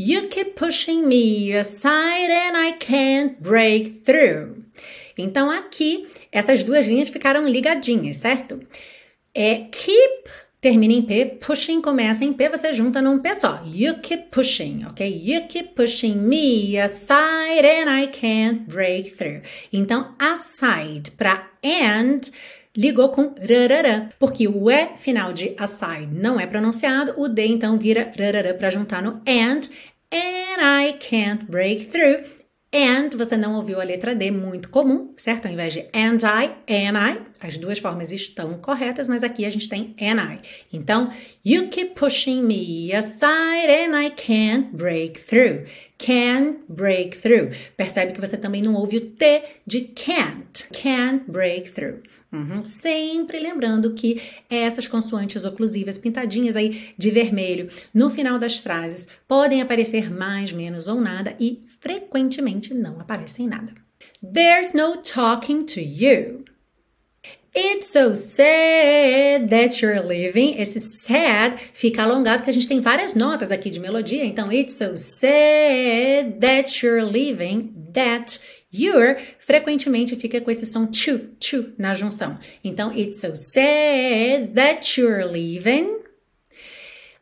You 0.00 0.28
keep 0.28 0.54
pushing 0.54 1.08
me 1.08 1.52
aside 1.52 2.30
and 2.30 2.56
I 2.56 2.72
can't 2.78 3.42
break 3.42 4.04
through. 4.04 4.62
Então 5.16 5.50
aqui 5.50 6.06
essas 6.30 6.62
duas 6.62 6.86
linhas 6.86 7.08
ficaram 7.08 7.48
ligadinhas, 7.48 8.18
certo? 8.18 8.60
É 9.34 9.66
keep 9.72 10.30
termina 10.60 10.92
em 10.92 11.02
P, 11.02 11.24
pushing 11.40 11.80
começa 11.80 12.24
em 12.24 12.32
P, 12.32 12.48
você 12.48 12.72
junta 12.72 13.02
num 13.02 13.18
P 13.18 13.34
só. 13.34 13.60
You 13.66 13.98
keep 13.98 14.28
pushing, 14.30 14.84
ok? 14.86 15.04
You 15.08 15.48
keep 15.48 15.74
pushing 15.74 16.16
me 16.16 16.78
aside 16.78 17.64
and 17.64 17.90
I 17.90 18.06
can't 18.06 18.62
break 18.68 19.16
through. 19.16 19.42
Então, 19.72 20.14
aside 20.18 21.10
para 21.12 21.48
and 21.62 22.20
ligou 22.76 23.08
com 23.10 23.34
rarará, 23.40 24.10
porque 24.18 24.46
o 24.46 24.70
E 24.70 24.96
final 24.96 25.32
de 25.32 25.54
aside 25.58 26.08
não 26.12 26.38
é 26.38 26.46
pronunciado, 26.46 27.14
o 27.16 27.28
D 27.28 27.46
então 27.46 27.78
vira 27.78 28.12
rarará 28.18 28.54
para 28.54 28.70
juntar 28.70 29.02
no 29.02 29.20
and, 29.26 29.60
and 30.12 30.60
I 30.60 30.92
can't 30.98 31.44
break 31.46 31.86
through. 31.86 32.38
And, 32.70 33.16
você 33.16 33.34
não 33.34 33.54
ouviu 33.54 33.80
a 33.80 33.84
letra 33.84 34.14
D, 34.14 34.30
muito 34.30 34.68
comum, 34.68 35.14
certo? 35.16 35.46
Ao 35.46 35.52
invés 35.52 35.72
de 35.72 35.88
and 35.94 36.18
I, 36.22 36.50
and 36.68 36.98
I, 36.98 37.22
as 37.40 37.56
duas 37.56 37.78
formas 37.78 38.12
estão 38.12 38.58
corretas, 38.58 39.08
mas 39.08 39.24
aqui 39.24 39.46
a 39.46 39.50
gente 39.50 39.70
tem 39.70 39.96
and 39.98 40.20
I. 40.20 40.40
Então, 40.70 41.10
you 41.42 41.68
keep 41.68 41.94
pushing 41.94 42.42
me 42.42 42.92
aside 42.92 43.70
and 43.70 43.98
I 43.98 44.10
can't 44.10 44.76
break 44.76 45.18
through. 45.18 45.64
Can't 45.96 46.58
break 46.68 47.16
through. 47.16 47.50
Percebe 47.74 48.12
que 48.12 48.20
você 48.20 48.36
também 48.36 48.60
não 48.60 48.74
ouve 48.74 48.98
o 48.98 49.06
T 49.06 49.42
de 49.66 49.80
can't. 49.80 50.68
Can't 50.70 51.24
break 51.26 51.70
through. 51.70 52.02
Uhum. 52.30 52.62
Sempre 52.62 53.38
lembrando 53.38 53.94
que 53.94 54.20
essas 54.50 54.86
consoantes 54.86 55.46
oclusivas 55.46 55.96
pintadinhas 55.96 56.56
aí 56.56 56.92
de 56.96 57.10
vermelho 57.10 57.68
no 57.92 58.10
final 58.10 58.38
das 58.38 58.58
frases 58.58 59.08
podem 59.26 59.62
aparecer 59.62 60.12
mais, 60.12 60.52
menos 60.52 60.88
ou 60.88 61.00
nada 61.00 61.34
e 61.40 61.62
frequentemente 61.80 62.74
não 62.74 63.00
aparecem 63.00 63.46
nada. 63.46 63.72
There's 64.22 64.74
no 64.74 64.98
talking 64.98 65.64
to 65.66 65.80
you. 65.80 66.44
It's 67.54 67.88
so 67.88 68.14
sad 68.14 69.48
that 69.48 69.82
you're 69.82 70.00
leaving. 70.00 70.60
Esse 70.60 70.78
sad 70.78 71.58
fica 71.72 72.02
alongado 72.02 72.38
porque 72.38 72.50
a 72.50 72.54
gente 72.54 72.68
tem 72.68 72.80
várias 72.80 73.14
notas 73.14 73.50
aqui 73.50 73.70
de 73.70 73.80
melodia. 73.80 74.24
Então, 74.24 74.52
it's 74.52 74.74
so 74.74 74.96
sad 74.96 76.38
that 76.40 76.84
you're 76.84 77.02
leaving. 77.02 77.74
That 77.94 78.38
you're 78.72 79.16
frequentemente 79.38 80.16
fica 80.16 80.40
com 80.40 80.50
esse 80.50 80.66
som 80.66 80.86
to, 80.86 81.18
to 81.40 81.72
na 81.78 81.94
junção. 81.94 82.38
Então, 82.62 82.92
it's 82.96 83.20
so 83.20 83.34
sad 83.34 84.52
that 84.54 85.00
you're 85.00 85.24
leaving. 85.24 85.98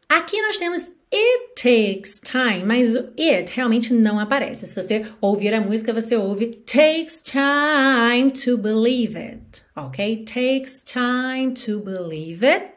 Aqui 0.09 0.41
nós 0.41 0.59
temos 0.59 0.97
It 1.13 1.55
takes 1.55 2.19
time, 2.19 2.65
mas 2.65 2.97
o 2.97 3.13
it 3.17 3.53
realmente 3.55 3.93
não 3.95 4.19
aparece. 4.19 4.67
Se 4.67 4.75
você 4.75 5.03
ouvir 5.21 5.55
a 5.55 5.61
música, 5.61 5.93
você 5.93 6.17
ouve 6.17 6.63
takes 6.67 7.23
time 7.23 8.31
to 8.33 8.59
believe 8.59 9.17
it, 9.17 9.65
ok? 9.77 10.25
Takes 10.25 10.83
time 10.83 11.53
to 11.53 11.79
believe 11.79 12.45
it. 12.45 12.73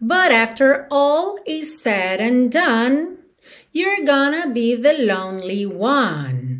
But 0.00 0.32
after 0.32 0.86
all 0.90 1.38
is 1.46 1.80
said 1.80 2.20
and 2.20 2.50
done, 2.50 3.18
you're 3.72 4.04
gonna 4.04 4.48
be 4.48 4.74
the 4.74 5.04
lonely 5.04 5.64
one. 5.64 6.57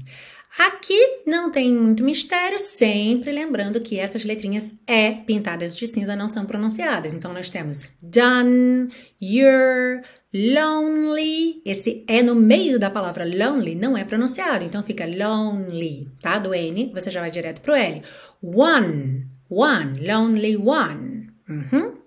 Aqui 0.59 1.23
não 1.25 1.53
tem 1.53 1.73
muito 1.73 2.03
mistério, 2.03 2.59
sempre 2.59 3.31
lembrando 3.31 3.81
que 3.81 3.97
essas 3.97 4.25
letrinhas 4.25 4.75
E 4.89 5.13
pintadas 5.25 5.77
de 5.77 5.87
cinza 5.87 6.17
não 6.17 6.29
são 6.29 6.45
pronunciadas. 6.45 7.15
Então 7.15 7.33
nós 7.33 7.49
temos 7.49 7.89
done, 8.03 8.89
you're, 9.23 10.03
lonely. 10.35 11.63
Esse 11.65 12.05
E 12.09 12.23
no 12.25 12.35
meio 12.35 12.77
da 12.77 12.91
palavra 12.91 13.25
lonely 13.25 13.77
não 13.77 13.97
é 13.97 14.03
pronunciado, 14.03 14.65
então 14.65 14.83
fica 14.83 15.07
lonely, 15.07 16.11
tá? 16.21 16.41
Do 16.41 16.53
N 16.53 16.91
você 16.93 17.09
já 17.09 17.21
vai 17.21 17.31
direto 17.31 17.61
pro 17.61 17.75
L. 17.75 18.03
One, 18.43 19.27
one, 19.49 20.05
lonely 20.05 20.57
one. 20.57 21.29
Uhum. 21.49 21.99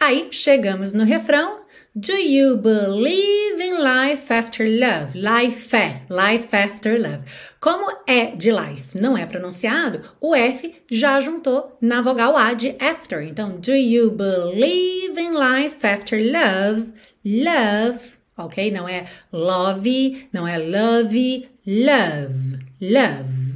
Aí 0.00 0.28
chegamos 0.32 0.92
no 0.92 1.04
refrão. 1.04 1.60
Do 1.96 2.12
you 2.12 2.56
believe 2.56 3.60
in 3.60 3.82
life 3.82 4.30
after 4.30 4.68
love? 4.68 5.14
Life 5.14 5.74
é, 5.74 6.02
life 6.08 6.54
after 6.54 6.98
love. 6.98 7.24
Como 7.60 7.90
é 8.06 8.36
de 8.36 8.52
life 8.52 9.00
não 9.00 9.16
é 9.16 9.24
pronunciado, 9.24 10.02
o 10.20 10.34
F 10.34 10.74
já 10.90 11.18
juntou 11.18 11.70
na 11.80 12.02
vogal 12.02 12.36
A 12.36 12.52
de 12.52 12.76
after. 12.78 13.22
Então, 13.22 13.58
do 13.58 13.72
you 13.72 14.10
believe 14.10 15.18
in 15.18 15.30
life 15.30 15.84
after 15.84 16.20
love? 16.20 16.92
Love, 17.24 18.18
ok? 18.36 18.70
Não 18.70 18.88
é 18.88 19.06
love, 19.32 20.28
não 20.32 20.46
é 20.46 20.58
love, 20.58 21.48
love, 21.66 22.58
love. 22.80 23.47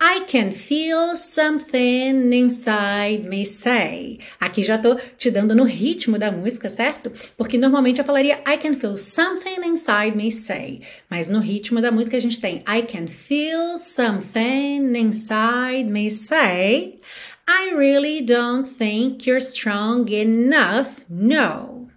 I 0.00 0.20
can 0.28 0.52
feel 0.52 1.16
something 1.16 2.32
inside 2.32 3.24
me 3.28 3.44
say. 3.44 4.20
Aqui 4.38 4.62
já 4.62 4.78
tô 4.78 4.94
te 4.94 5.28
dando 5.28 5.56
no 5.56 5.64
ritmo 5.64 6.16
da 6.16 6.30
música, 6.30 6.68
certo? 6.68 7.10
Porque 7.36 7.58
normalmente 7.58 7.98
eu 7.98 8.04
falaria 8.04 8.40
I 8.46 8.56
can 8.58 8.76
feel 8.76 8.96
something 8.96 9.66
inside 9.66 10.16
me 10.16 10.30
say. 10.30 10.82
Mas 11.10 11.28
no 11.28 11.40
ritmo 11.40 11.80
da 11.80 11.90
música 11.90 12.16
a 12.16 12.20
gente 12.20 12.40
tem 12.40 12.62
I 12.68 12.82
can 12.82 13.08
feel 13.08 13.76
something 13.76 14.96
inside 14.96 15.90
me 15.90 16.08
say. 16.12 17.00
I 17.48 17.74
really 17.74 18.20
don't 18.20 18.68
think 18.68 19.28
you're 19.28 19.44
strong 19.44 20.08
enough. 20.12 21.04
No. 21.10 21.88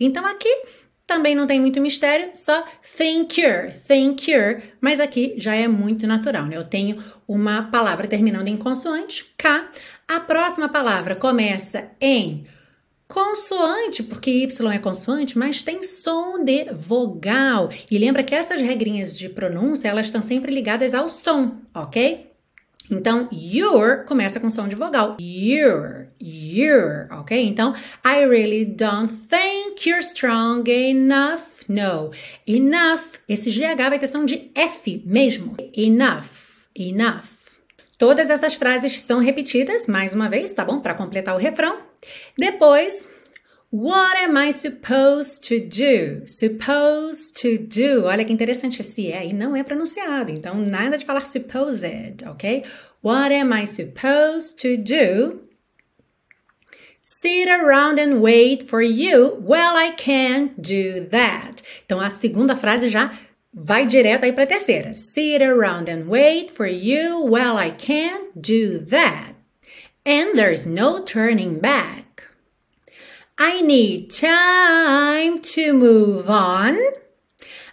Então 0.00 0.24
aqui 0.24 0.48
também 1.06 1.34
não 1.34 1.46
tem 1.46 1.60
muito 1.60 1.80
mistério, 1.80 2.30
só 2.34 2.64
thank 2.96 3.40
you, 3.40 3.72
thank 3.86 4.30
you. 4.30 4.58
Mas 4.80 4.98
aqui 4.98 5.34
já 5.36 5.54
é 5.54 5.68
muito 5.68 6.06
natural, 6.06 6.46
né? 6.46 6.56
Eu 6.56 6.64
tenho 6.64 7.02
uma 7.28 7.62
palavra 7.70 8.08
terminando 8.08 8.48
em 8.48 8.56
consoante, 8.56 9.32
K. 9.38 9.70
A 10.08 10.20
próxima 10.20 10.68
palavra 10.68 11.14
começa 11.14 11.90
em 12.00 12.44
consoante, 13.06 14.02
porque 14.02 14.30
Y 14.30 14.72
é 14.72 14.78
consoante, 14.78 15.38
mas 15.38 15.62
tem 15.62 15.82
som 15.84 16.42
de 16.42 16.72
vogal. 16.72 17.70
E 17.90 17.98
lembra 17.98 18.24
que 18.24 18.34
essas 18.34 18.60
regrinhas 18.60 19.16
de 19.16 19.28
pronúncia, 19.28 19.88
elas 19.88 20.06
estão 20.06 20.20
sempre 20.20 20.52
ligadas 20.52 20.92
ao 20.92 21.08
som, 21.08 21.60
ok? 21.72 22.35
Então, 22.90 23.28
your 23.32 24.04
começa 24.04 24.38
com 24.38 24.48
som 24.50 24.68
de 24.68 24.76
vogal. 24.76 25.16
Your, 25.20 26.08
your, 26.20 27.08
ok? 27.10 27.46
Então, 27.46 27.74
I 28.04 28.24
really 28.24 28.64
don't 28.64 29.12
think 29.12 29.88
you're 29.88 30.04
strong 30.04 30.68
enough. 30.68 31.56
No. 31.68 32.12
Enough. 32.46 33.18
Esse 33.28 33.50
GH 33.50 33.88
vai 33.88 33.98
ter 33.98 34.06
som 34.06 34.24
de 34.24 34.50
F 34.54 35.02
mesmo. 35.04 35.56
Enough, 35.76 36.68
enough. 36.76 37.36
Todas 37.98 38.30
essas 38.30 38.54
frases 38.54 39.00
são 39.00 39.20
repetidas 39.20 39.86
mais 39.86 40.12
uma 40.12 40.28
vez, 40.28 40.52
tá 40.52 40.64
bom? 40.64 40.80
Para 40.80 40.94
completar 40.94 41.34
o 41.34 41.38
refrão. 41.38 41.78
Depois, 42.38 43.08
What 43.70 44.16
am 44.16 44.36
I 44.36 44.52
supposed 44.52 45.42
to 45.48 45.58
do? 45.58 46.22
Supposed 46.26 47.34
to 47.42 47.58
do. 47.58 48.04
Olha 48.04 48.24
que 48.24 48.32
interessante 48.32 48.80
esse 48.80 49.10
é 49.10 49.26
e 49.26 49.32
não 49.32 49.56
é 49.56 49.64
pronunciado. 49.64 50.30
Então, 50.30 50.54
nada 50.54 50.96
de 50.96 51.04
falar 51.04 51.24
supposed, 51.24 52.24
ok? 52.26 52.64
What 53.02 53.34
am 53.34 53.52
I 53.52 53.66
supposed 53.66 54.58
to 54.62 54.76
do? 54.76 55.40
Sit 57.02 57.48
around 57.48 58.00
and 58.00 58.20
wait 58.20 58.62
for 58.62 58.80
you. 58.80 59.36
Well, 59.40 59.76
I 59.76 59.92
can't 59.96 60.54
do 60.56 61.06
that. 61.10 61.62
Então, 61.84 62.00
a 62.00 62.08
segunda 62.08 62.56
frase 62.56 62.88
já 62.88 63.12
vai 63.52 63.84
direto 63.84 64.24
aí 64.24 64.32
para 64.32 64.44
a 64.44 64.46
terceira. 64.46 64.94
Sit 64.94 65.42
around 65.42 65.90
and 65.90 66.08
wait 66.08 66.50
for 66.50 66.66
you. 66.66 67.24
Well, 67.24 67.58
I 67.58 67.72
can't 67.72 68.30
do 68.34 68.78
that. 68.86 69.34
And 70.04 70.34
there's 70.34 70.66
no 70.66 71.00
turning 71.00 71.58
back. 71.58 72.05
I 73.38 73.60
need 73.60 74.08
time 74.08 75.38
to 75.54 75.74
move 75.74 76.30
on. 76.30 76.74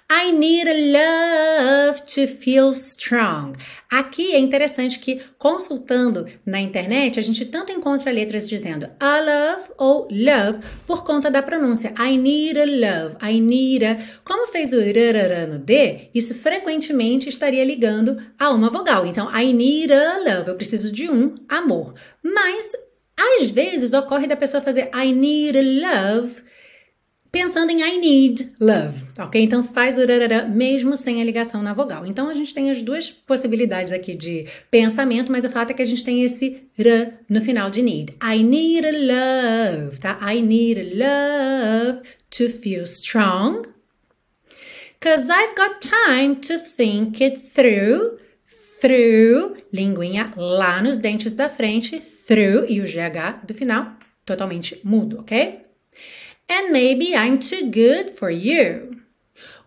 I 0.09 0.29
need 0.31 0.67
a 0.67 0.73
love 0.91 2.05
to 2.07 2.27
feel 2.27 2.73
strong. 2.73 3.55
Aqui 3.89 4.33
é 4.33 4.39
interessante 4.39 4.99
que, 4.99 5.21
consultando 5.37 6.25
na 6.45 6.59
internet, 6.59 7.17
a 7.17 7.23
gente 7.23 7.45
tanto 7.45 7.71
encontra 7.71 8.11
letras 8.11 8.49
dizendo 8.49 8.89
a 8.99 9.19
love 9.21 9.69
ou 9.77 10.09
love 10.11 10.59
por 10.85 11.05
conta 11.05 11.31
da 11.31 11.41
pronúncia. 11.41 11.93
I 11.97 12.17
need 12.17 12.59
a 12.59 12.65
love, 12.65 13.15
I 13.23 13.39
need 13.39 13.85
a. 13.85 13.97
Como 14.25 14.47
fez 14.47 14.73
o 14.73 14.79
rarará 14.79 15.47
no 15.47 15.59
D, 15.59 16.09
isso 16.13 16.35
frequentemente 16.35 17.29
estaria 17.29 17.63
ligando 17.63 18.17
a 18.37 18.49
uma 18.49 18.69
vogal. 18.69 19.05
Então, 19.05 19.33
I 19.33 19.53
need 19.53 19.93
a 19.93 20.17
love, 20.17 20.49
eu 20.49 20.55
preciso 20.57 20.91
de 20.91 21.09
um 21.09 21.33
amor. 21.47 21.93
Mas 22.21 22.73
às 23.17 23.49
vezes 23.49 23.93
ocorre 23.93 24.27
da 24.27 24.35
pessoa 24.35 24.61
fazer 24.61 24.89
I 24.93 25.11
need 25.11 25.59
love 25.81 26.43
pensando 27.33 27.71
em 27.71 27.81
I 27.81 27.97
need 27.97 28.51
love, 28.59 29.05
ok? 29.17 29.41
Então 29.41 29.63
faz 29.63 29.97
o 29.97 30.05
rarará 30.05 30.43
mesmo 30.47 30.95
sem 30.95 31.19
a 31.19 31.25
ligação 31.25 31.63
na 31.63 31.73
vogal. 31.73 32.05
Então 32.05 32.29
a 32.29 32.33
gente 32.35 32.53
tem 32.53 32.69
as 32.69 32.79
duas 32.79 33.09
possibilidades 33.09 33.91
aqui 33.91 34.13
de 34.13 34.45
pensamento, 34.69 35.31
mas 35.31 35.43
o 35.43 35.49
fato 35.49 35.71
é 35.71 35.73
que 35.73 35.81
a 35.81 35.85
gente 35.85 36.03
tem 36.03 36.23
esse 36.23 36.61
r 36.77 37.13
no 37.27 37.41
final 37.41 37.71
de 37.71 37.81
need. 37.81 38.13
I 38.23 38.43
need 38.43 38.85
love, 38.91 39.99
tá? 39.99 40.19
I 40.21 40.43
need 40.43 40.95
love 40.95 42.03
to 42.29 42.49
feel 42.49 42.83
strong. 42.83 43.63
Cause 45.01 45.27
I've 45.27 45.55
got 45.55 45.81
time 45.81 46.35
to 46.35 46.59
think 46.59 47.21
it 47.23 47.41
through. 47.41 48.19
Through, 48.83 49.63
linguinha 49.71 50.33
lá 50.35 50.81
nos 50.81 50.99
dentes 50.99 51.33
da 51.33 51.47
frente, 51.47 52.01
through 52.01 52.65
e 52.67 52.81
o 52.81 52.83
GH 52.83 53.45
do 53.47 53.53
final 53.53 53.93
totalmente 54.25 54.81
mudo, 54.83 55.21
ok? 55.21 55.61
And 56.49 56.69
maybe 56.69 57.13
I'm 57.13 57.37
too 57.37 57.71
good 57.71 58.11
for 58.11 58.29
you. 58.29 59.01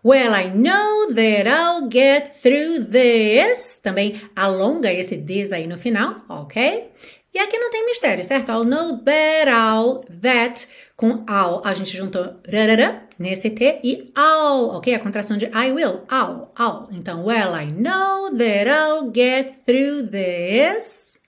Well, 0.03 0.35
I 0.35 0.51
know 0.51 1.11
that 1.15 1.47
I'll 1.47 1.89
get 1.89 2.39
through 2.39 2.85
this. 2.91 3.79
Também 3.79 4.21
alonga 4.35 4.93
esse 4.93 5.17
this 5.17 5.51
aí 5.51 5.65
no 5.65 5.79
final, 5.79 6.17
ok? 6.29 6.91
E 7.37 7.39
aqui 7.39 7.59
não 7.59 7.69
tem 7.69 7.85
mistério, 7.85 8.23
certo? 8.23 8.51
I'll 8.51 8.63
know 8.63 8.97
that 8.97 9.47
I'll, 9.47 10.03
that, 10.21 10.67
com 10.95 11.23
I'll, 11.29 11.61
a 11.63 11.71
gente 11.71 11.95
juntou 11.95 12.41
rarara 12.51 13.03
nesse 13.19 13.51
T 13.51 13.79
e 13.83 14.11
I'll, 14.17 14.69
ok? 14.69 14.95
A 14.95 14.99
contração 14.99 15.37
de 15.37 15.45
I 15.45 15.71
will, 15.71 16.01
I'll, 16.11 16.51
I'll. 16.57 16.87
Então, 16.91 17.23
well, 17.23 17.53
I 17.53 17.67
know 17.67 18.35
that 18.35 18.67
I'll 18.67 19.11
get 19.11 19.63
through 19.67 20.09
this. 20.09 21.19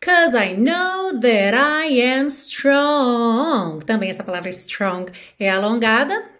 Cause 0.00 0.34
I 0.36 0.56
know 0.56 1.16
that 1.20 1.54
I 1.54 2.00
am 2.00 2.26
strong. 2.26 3.78
Também 3.84 4.10
essa 4.10 4.24
palavra 4.24 4.50
strong 4.50 5.06
é 5.38 5.48
alongada. 5.48 6.37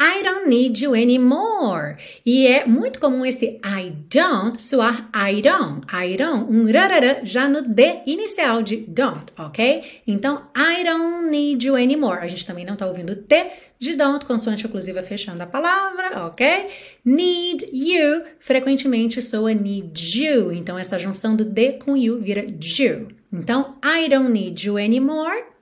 I 0.00 0.22
don't 0.22 0.48
need 0.48 0.80
you 0.82 0.94
anymore. 0.94 1.96
E 2.24 2.46
é 2.46 2.64
muito 2.64 3.00
comum 3.00 3.26
esse 3.26 3.60
I 3.64 3.90
don't 4.08 4.62
soar 4.62 5.10
I 5.12 5.42
don't, 5.42 5.84
I 5.92 6.16
don't, 6.16 6.52
um 6.52 6.70
rarara 6.70 7.20
já 7.24 7.48
no 7.48 7.62
D 7.62 8.02
inicial 8.06 8.62
de 8.62 8.76
don't, 8.76 9.32
ok? 9.36 10.02
Então, 10.06 10.48
I 10.56 10.84
don't 10.84 11.28
need 11.30 11.66
you 11.66 11.74
anymore. 11.74 12.20
A 12.20 12.28
gente 12.28 12.46
também 12.46 12.64
não 12.64 12.76
tá 12.76 12.86
ouvindo 12.86 13.16
T 13.16 13.50
de 13.78 13.96
don't, 13.96 14.24
consoante 14.24 14.66
oclusiva 14.66 15.02
fechando 15.02 15.42
a 15.42 15.46
palavra, 15.46 16.24
ok? 16.26 16.68
Need 17.04 17.68
you, 17.72 18.22
frequentemente 18.38 19.20
soa 19.20 19.52
need 19.52 20.00
you. 20.16 20.52
Então, 20.52 20.78
essa 20.78 20.98
junção 20.98 21.34
do 21.34 21.44
D 21.44 21.72
com 21.72 21.96
you 21.96 22.20
vira 22.20 22.42
you. 22.42 23.08
Então, 23.32 23.76
I 23.84 24.08
don't 24.08 24.30
need 24.30 24.64
you 24.64 24.78
anymore. 24.78 25.57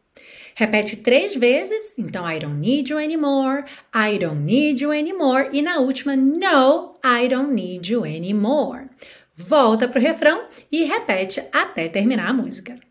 Repete 0.59 0.97
três 0.97 1.37
vezes. 1.37 1.99
Então, 1.99 2.27
I 2.27 2.39
don't 2.39 2.59
need 2.59 2.91
you 2.91 2.99
anymore. 2.99 3.65
I 3.95 4.19
don't 4.19 4.41
need 4.41 4.83
you 4.83 4.91
anymore. 4.91 5.51
E 5.53 5.61
na 5.61 5.81
última, 5.81 6.17
no, 6.17 6.95
I 7.05 7.29
don't 7.29 7.53
need 7.53 7.93
you 7.93 8.07
anymore. 8.07 8.89
Volta 9.35 9.87
pro 9.87 10.01
refrão 10.01 10.47
e 10.73 10.85
repete 10.85 11.45
até 11.53 11.91
terminar 11.91 12.31
a 12.31 12.33
música. 12.33 12.86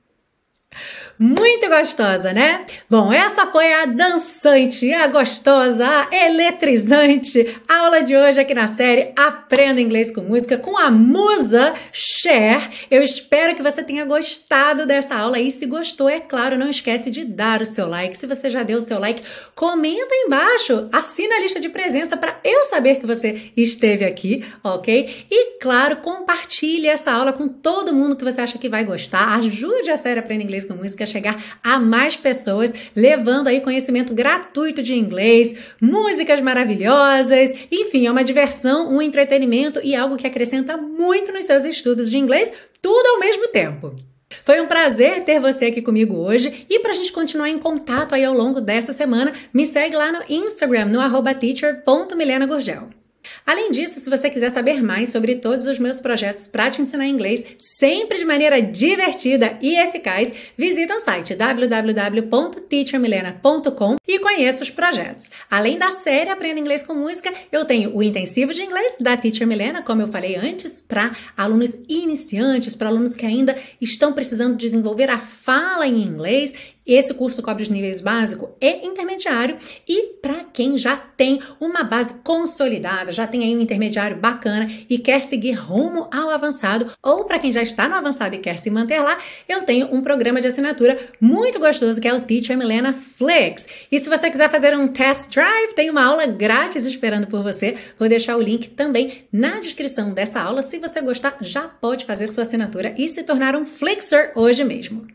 Muito 1.17 1.69
gostosa, 1.69 2.33
né? 2.33 2.65
Bom, 2.89 3.11
essa 3.11 3.47
foi 3.47 3.71
a 3.71 3.85
dançante, 3.85 4.91
a 4.91 5.07
gostosa, 5.07 5.87
a 5.87 6.09
eletrizante 6.13 7.57
aula 7.69 8.03
de 8.03 8.17
hoje 8.17 8.41
aqui 8.41 8.53
na 8.53 8.67
série 8.67 9.13
Aprenda 9.15 9.79
Inglês 9.79 10.11
com 10.11 10.19
Música 10.19 10.57
com 10.57 10.77
a 10.77 10.91
musa 10.91 11.73
Cher. 11.93 12.69
Eu 12.91 13.01
espero 13.01 13.55
que 13.55 13.63
você 13.63 13.81
tenha 13.81 14.03
gostado 14.03 14.85
dessa 14.85 15.15
aula 15.15 15.39
e 15.39 15.49
se 15.51 15.65
gostou, 15.65 16.09
é 16.09 16.19
claro, 16.19 16.57
não 16.57 16.69
esquece 16.69 17.09
de 17.09 17.23
dar 17.23 17.61
o 17.61 17.65
seu 17.65 17.87
like. 17.87 18.17
Se 18.17 18.27
você 18.27 18.49
já 18.49 18.63
deu 18.63 18.79
o 18.79 18.81
seu 18.81 18.99
like, 18.99 19.23
comenta 19.55 20.13
aí 20.13 20.25
embaixo, 20.27 20.89
assina 20.91 21.35
a 21.35 21.39
lista 21.39 21.61
de 21.61 21.69
presença 21.69 22.17
para 22.17 22.41
eu 22.43 22.65
saber 22.65 22.97
que 22.97 23.05
você 23.05 23.51
esteve 23.55 24.03
aqui, 24.03 24.43
ok? 24.61 25.25
E 25.31 25.59
claro, 25.61 25.95
compartilhe 25.97 26.89
essa 26.89 27.09
aula 27.09 27.31
com 27.31 27.47
todo 27.47 27.93
mundo 27.93 28.17
que 28.17 28.23
você 28.25 28.41
acha 28.41 28.57
que 28.57 28.67
vai 28.67 28.83
gostar. 28.83 29.33
Ajude 29.37 29.89
a 29.89 29.95
série 29.95 30.19
Aprenda 30.19 30.43
Inglês 30.43 30.65
com 30.65 30.73
Música 30.73 31.04
chegar 31.05 31.41
a 31.63 31.79
mais 31.79 32.15
pessoas, 32.15 32.73
levando 32.95 33.47
aí 33.47 33.61
conhecimento 33.61 34.13
gratuito 34.13 34.81
de 34.81 34.95
inglês, 34.95 35.55
músicas 35.81 36.41
maravilhosas, 36.41 37.53
enfim, 37.71 38.07
é 38.07 38.11
uma 38.11 38.23
diversão, 38.23 38.93
um 38.93 39.01
entretenimento 39.01 39.79
e 39.83 39.95
algo 39.95 40.17
que 40.17 40.27
acrescenta 40.27 40.77
muito 40.77 41.31
nos 41.31 41.45
seus 41.45 41.65
estudos 41.65 42.09
de 42.09 42.17
inglês, 42.17 42.51
tudo 42.81 43.07
ao 43.07 43.19
mesmo 43.19 43.47
tempo. 43.47 43.95
Foi 44.43 44.59
um 44.59 44.67
prazer 44.67 45.23
ter 45.23 45.39
você 45.39 45.65
aqui 45.65 45.81
comigo 45.81 46.15
hoje 46.15 46.65
e 46.69 46.79
para 46.79 46.91
a 46.91 46.95
gente 46.95 47.11
continuar 47.11 47.49
em 47.49 47.59
contato 47.59 48.13
aí 48.13 48.23
ao 48.23 48.33
longo 48.33 48.59
dessa 48.59 48.93
semana, 48.93 49.31
me 49.53 49.65
segue 49.65 49.95
lá 49.95 50.11
no 50.11 50.23
Instagram, 50.29 50.85
no 50.85 50.99
arroba 50.99 51.33
teacher.milenagurgel. 51.33 53.04
Além 53.45 53.71
disso, 53.71 53.99
se 53.99 54.09
você 54.09 54.29
quiser 54.29 54.51
saber 54.51 54.81
mais 54.81 55.09
sobre 55.09 55.35
todos 55.35 55.65
os 55.65 55.77
meus 55.79 55.99
projetos 55.99 56.47
para 56.47 56.69
te 56.69 56.81
ensinar 56.81 57.07
inglês, 57.07 57.43
sempre 57.57 58.17
de 58.17 58.25
maneira 58.25 58.61
divertida 58.61 59.57
e 59.61 59.77
eficaz, 59.77 60.33
visita 60.57 60.95
o 60.95 60.99
site 60.99 61.33
www.teachermilena.com 61.35 63.95
e 64.07 64.19
conheça 64.19 64.63
os 64.63 64.69
projetos. 64.69 65.29
Além 65.49 65.77
da 65.77 65.91
série 65.91 66.29
Aprenda 66.29 66.59
Inglês 66.59 66.83
com 66.83 66.93
Música, 66.93 67.33
eu 67.51 67.65
tenho 67.65 67.95
o 67.95 68.03
intensivo 68.03 68.53
de 68.53 68.61
inglês 68.61 68.95
da 68.99 69.17
Teacher 69.17 69.47
Milena, 69.47 69.81
como 69.81 70.01
eu 70.01 70.07
falei 70.07 70.35
antes, 70.35 70.81
para 70.81 71.11
alunos 71.35 71.75
iniciantes, 71.89 72.75
para 72.75 72.89
alunos 72.89 73.15
que 73.15 73.25
ainda 73.25 73.55
estão 73.81 74.13
precisando 74.13 74.55
desenvolver 74.55 75.09
a 75.09 75.17
fala 75.17 75.87
em 75.87 76.01
inglês 76.01 76.74
esse 76.93 77.13
curso 77.13 77.41
cobre 77.41 77.63
os 77.63 77.69
níveis 77.69 78.01
básico 78.01 78.55
e 78.61 78.85
intermediário 78.85 79.57
e 79.87 80.17
para 80.21 80.43
quem 80.45 80.77
já 80.77 80.95
tem 80.97 81.39
uma 81.59 81.83
base 81.83 82.15
consolidada, 82.23 83.11
já 83.11 83.25
tem 83.25 83.43
aí 83.43 83.55
um 83.55 83.61
intermediário 83.61 84.17
bacana 84.17 84.69
e 84.89 84.97
quer 84.97 85.21
seguir 85.23 85.53
rumo 85.53 86.07
ao 86.11 86.29
avançado 86.29 86.91
ou 87.01 87.25
para 87.25 87.39
quem 87.39 87.51
já 87.51 87.61
está 87.61 87.87
no 87.87 87.95
avançado 87.95 88.35
e 88.35 88.39
quer 88.39 88.57
se 88.57 88.69
manter 88.69 88.99
lá, 88.99 89.17
eu 89.47 89.63
tenho 89.63 89.93
um 89.93 90.01
programa 90.01 90.41
de 90.41 90.47
assinatura 90.47 90.97
muito 91.19 91.59
gostoso 91.59 91.99
que 91.99 92.07
é 92.07 92.13
o 92.13 92.21
Teacher 92.21 92.57
Milena 92.57 92.93
Flex. 92.93 93.67
E 93.91 93.99
se 93.99 94.09
você 94.09 94.29
quiser 94.29 94.49
fazer 94.49 94.77
um 94.77 94.87
test 94.87 95.31
drive, 95.31 95.73
tem 95.73 95.89
uma 95.89 96.05
aula 96.05 96.25
grátis 96.27 96.85
esperando 96.85 97.27
por 97.27 97.41
você. 97.41 97.75
Vou 97.97 98.07
deixar 98.07 98.37
o 98.37 98.41
link 98.41 98.69
também 98.69 99.25
na 99.31 99.59
descrição 99.59 100.13
dessa 100.13 100.39
aula. 100.39 100.61
Se 100.61 100.79
você 100.79 101.01
gostar, 101.01 101.37
já 101.41 101.61
pode 101.61 102.05
fazer 102.05 102.27
sua 102.27 102.43
assinatura 102.43 102.93
e 102.97 103.07
se 103.09 103.23
tornar 103.23 103.55
um 103.55 103.65
Flexer 103.65 104.31
hoje 104.35 104.63
mesmo. 104.63 105.07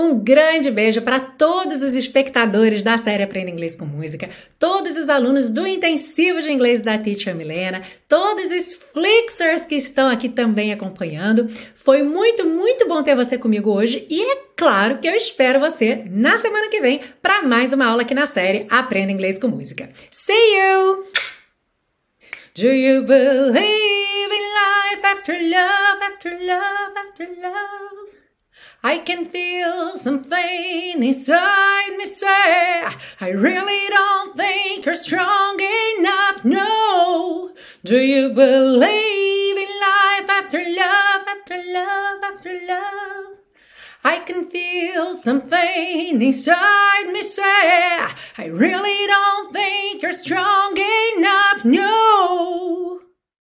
Um 0.00 0.16
grande 0.16 0.70
beijo 0.70 1.02
para 1.02 1.18
todos 1.18 1.82
os 1.82 1.96
espectadores 1.96 2.84
da 2.84 2.96
série 2.96 3.24
Aprenda 3.24 3.50
Inglês 3.50 3.74
com 3.74 3.84
Música, 3.84 4.28
todos 4.56 4.96
os 4.96 5.08
alunos 5.08 5.50
do 5.50 5.66
intensivo 5.66 6.40
de 6.40 6.52
inglês 6.52 6.80
da 6.80 6.96
Teacher 6.96 7.34
Milena, 7.34 7.82
todos 8.08 8.52
os 8.52 8.76
Flixers 8.76 9.64
que 9.64 9.74
estão 9.74 10.08
aqui 10.08 10.28
também 10.28 10.72
acompanhando. 10.72 11.48
Foi 11.74 12.04
muito, 12.04 12.46
muito 12.46 12.86
bom 12.86 13.02
ter 13.02 13.16
você 13.16 13.36
comigo 13.36 13.72
hoje 13.72 14.06
e 14.08 14.22
é 14.22 14.36
claro 14.56 14.98
que 14.98 15.08
eu 15.08 15.16
espero 15.16 15.58
você 15.58 16.04
na 16.08 16.36
semana 16.36 16.68
que 16.68 16.80
vem 16.80 17.00
para 17.20 17.42
mais 17.42 17.72
uma 17.72 17.86
aula 17.86 18.02
aqui 18.02 18.14
na 18.14 18.26
série 18.26 18.68
Aprenda 18.70 19.10
Inglês 19.10 19.36
com 19.36 19.48
Música. 19.48 19.90
See 20.12 20.32
you! 20.32 21.06
Do 22.54 22.68
you 22.68 23.02
believe 23.02 24.32
in 24.32 24.44
life 24.54 25.04
after 25.04 25.34
love, 25.34 26.02
after 26.04 26.38
love, 26.38 26.96
after 26.96 27.28
love? 27.42 28.27
I 28.82 28.98
can 28.98 29.24
feel 29.24 29.98
something 29.98 31.02
inside 31.02 31.96
me 31.96 32.06
say, 32.06 32.86
I 33.20 33.30
really 33.30 33.88
don't 33.88 34.36
think 34.36 34.86
you're 34.86 34.94
strong 34.94 35.58
enough. 35.98 36.44
No, 36.44 37.54
do 37.84 37.98
you 37.98 38.28
believe 38.28 39.56
in 39.56 39.68
life 39.80 40.30
after 40.30 40.58
love, 40.58 41.26
after 41.26 41.60
love, 41.66 42.22
after 42.22 42.60
love? 42.66 43.38
I 44.04 44.20
can 44.20 44.44
feel 44.44 45.16
something 45.16 46.22
inside 46.22 47.10
me 47.12 47.22
say, 47.24 47.42
I 47.42 48.44
really 48.46 49.06
don't 49.08 49.52
think 49.52 50.02
you're 50.02 50.12
strong 50.12 50.78
enough. 50.78 51.64
No. 51.64 53.00